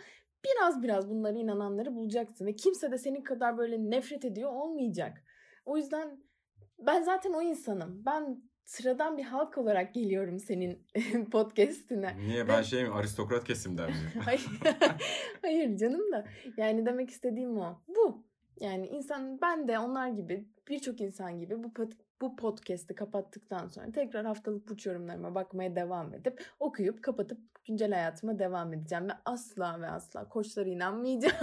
biraz 0.46 0.84
biraz 0.84 1.10
bunlara 1.10 1.38
inananları 1.38 1.96
bulacaksın. 1.96 2.46
Ve 2.46 2.56
kimse 2.56 2.92
de 2.92 2.98
senin 2.98 3.22
kadar 3.22 3.58
böyle 3.58 3.78
nefret 3.78 4.26
ediyor 4.26 4.50
olmayacak. 4.50 5.24
O 5.66 5.78
yüzden 5.78 6.24
ben 6.80 7.02
zaten 7.02 7.34
o 7.34 7.42
insanım. 7.42 8.04
Ben 8.06 8.44
sıradan 8.66 9.18
bir 9.18 9.24
halk 9.24 9.58
olarak 9.58 9.94
geliyorum 9.94 10.40
senin 10.40 10.84
podcast'ine. 11.32 12.18
Niye 12.18 12.48
ben 12.48 12.62
şey 12.62 12.84
mi 12.84 12.94
aristokrat 12.94 13.44
kesimden 13.44 13.90
mi? 13.90 13.96
hayır, 14.26 14.46
hayır 15.42 15.78
canım 15.78 16.12
da 16.12 16.26
yani 16.58 16.86
demek 16.86 17.10
istediğim 17.10 17.58
o. 17.58 17.82
Bu. 17.88 18.24
Yani 18.60 18.88
insan 18.88 19.42
ben 19.42 19.68
de 19.68 19.80
onlar 19.80 20.08
gibi 20.08 20.46
birçok 20.68 21.02
insan 21.02 21.40
gibi 21.40 21.64
bu 21.64 21.74
bu 22.24 22.36
podcast'i 22.36 22.96
kapattıktan 22.96 23.68
sonra 23.68 23.92
tekrar 23.92 24.26
haftalık 24.26 24.70
burç 24.70 24.86
yorumlarıma 24.86 25.36
bakmaya 25.36 25.76
devam 25.76 26.14
edip 26.14 26.46
okuyup 26.60 27.04
kapatıp 27.04 27.38
güncel 27.66 27.92
hayatıma 27.92 28.40
devam 28.40 28.74
edeceğim. 28.74 29.08
Ve 29.08 29.14
asla 29.26 29.82
ve 29.82 29.90
asla 29.90 30.30
koçlara 30.30 30.70
inanmayacağım. 30.70 31.36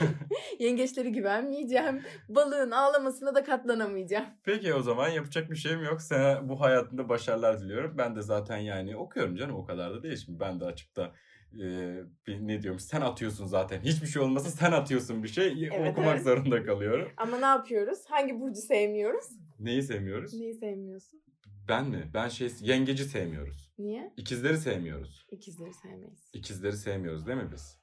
Yengeçleri 0.58 1.12
güvenmeyeceğim. 1.12 2.02
Balığın 2.28 2.70
ağlamasına 2.70 3.34
da 3.34 3.44
katlanamayacağım. 3.44 4.24
Peki 4.44 4.74
o 4.74 4.82
zaman 4.82 5.08
yapacak 5.08 5.50
bir 5.50 5.56
şeyim 5.56 5.84
yok. 5.84 6.02
Sana 6.02 6.48
bu 6.48 6.60
hayatında 6.60 7.08
başarılar 7.08 7.60
diliyorum. 7.60 7.98
Ben 7.98 8.16
de 8.16 8.22
zaten 8.22 8.58
yani 8.58 8.96
okuyorum 8.96 9.36
canım 9.36 9.56
o 9.56 9.64
kadar 9.64 9.94
da 9.94 10.02
değil. 10.02 10.16
Şimdi 10.16 10.40
ben 10.40 10.60
de 10.60 10.64
açıp 10.64 10.96
da 10.96 11.12
e, 11.54 11.96
bir, 12.26 12.38
ne 12.48 12.62
diyorum 12.62 12.80
sen 12.80 13.00
atıyorsun 13.00 13.46
zaten. 13.46 13.80
Hiçbir 13.80 14.06
şey 14.06 14.22
olmasa 14.22 14.50
sen 14.50 14.72
atıyorsun 14.72 15.22
bir 15.22 15.28
şey. 15.28 15.68
Evet, 15.72 15.92
okumak 15.92 16.14
evet. 16.14 16.24
zorunda 16.24 16.64
kalıyorum. 16.64 17.08
Ama 17.16 17.38
ne 17.38 17.46
yapıyoruz? 17.46 17.98
Hangi 18.08 18.40
burcu 18.40 18.60
sevmiyoruz? 18.60 19.26
Neyi 19.60 19.82
sevmiyoruz? 19.82 20.34
Neyi 20.34 20.54
sevmiyorsun? 20.54 21.20
Ben 21.68 21.88
mi? 21.88 22.10
Ben 22.14 22.28
şey 22.28 22.50
yengeci 22.60 23.04
sevmiyoruz. 23.04 23.72
Niye? 23.78 24.12
İkizleri 24.16 24.58
sevmiyoruz. 24.58 25.26
İkizleri 25.30 25.74
sevmeyiz. 25.74 26.30
İkizleri 26.32 26.76
sevmiyoruz 26.76 27.26
değil 27.26 27.38
mi 27.38 27.48
biz? 27.52 27.78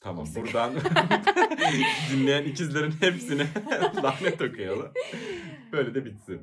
Tamam 0.00 0.24
Kesinlikle. 0.24 0.52
buradan 0.52 0.74
dinleyen 2.12 2.44
ikizlerin 2.44 2.90
hepsine 2.90 3.46
lanet 4.02 4.42
okuyalım. 4.42 4.92
Böyle 5.72 5.94
de 5.94 6.04
bitsin. 6.04 6.40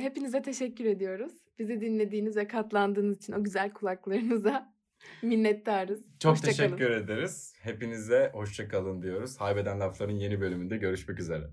Hepinize 0.00 0.42
teşekkür 0.42 0.84
ediyoruz. 0.84 1.32
Bizi 1.58 1.80
dinlediğiniz 1.80 2.36
ve 2.36 2.46
katlandığınız 2.46 3.16
için 3.16 3.32
o 3.32 3.44
güzel 3.44 3.72
kulaklarınıza 3.72 4.74
minnettarız. 5.22 6.18
Çok 6.18 6.32
hoşça 6.32 6.46
teşekkür 6.46 6.78
kalın. 6.88 7.04
ederiz. 7.04 7.54
Hepinize 7.62 8.30
hoşçakalın 8.34 9.02
diyoruz. 9.02 9.36
Haybeden 9.40 9.80
Lafların 9.80 10.14
yeni 10.14 10.40
bölümünde 10.40 10.76
görüşmek 10.76 11.20
üzere. 11.20 11.44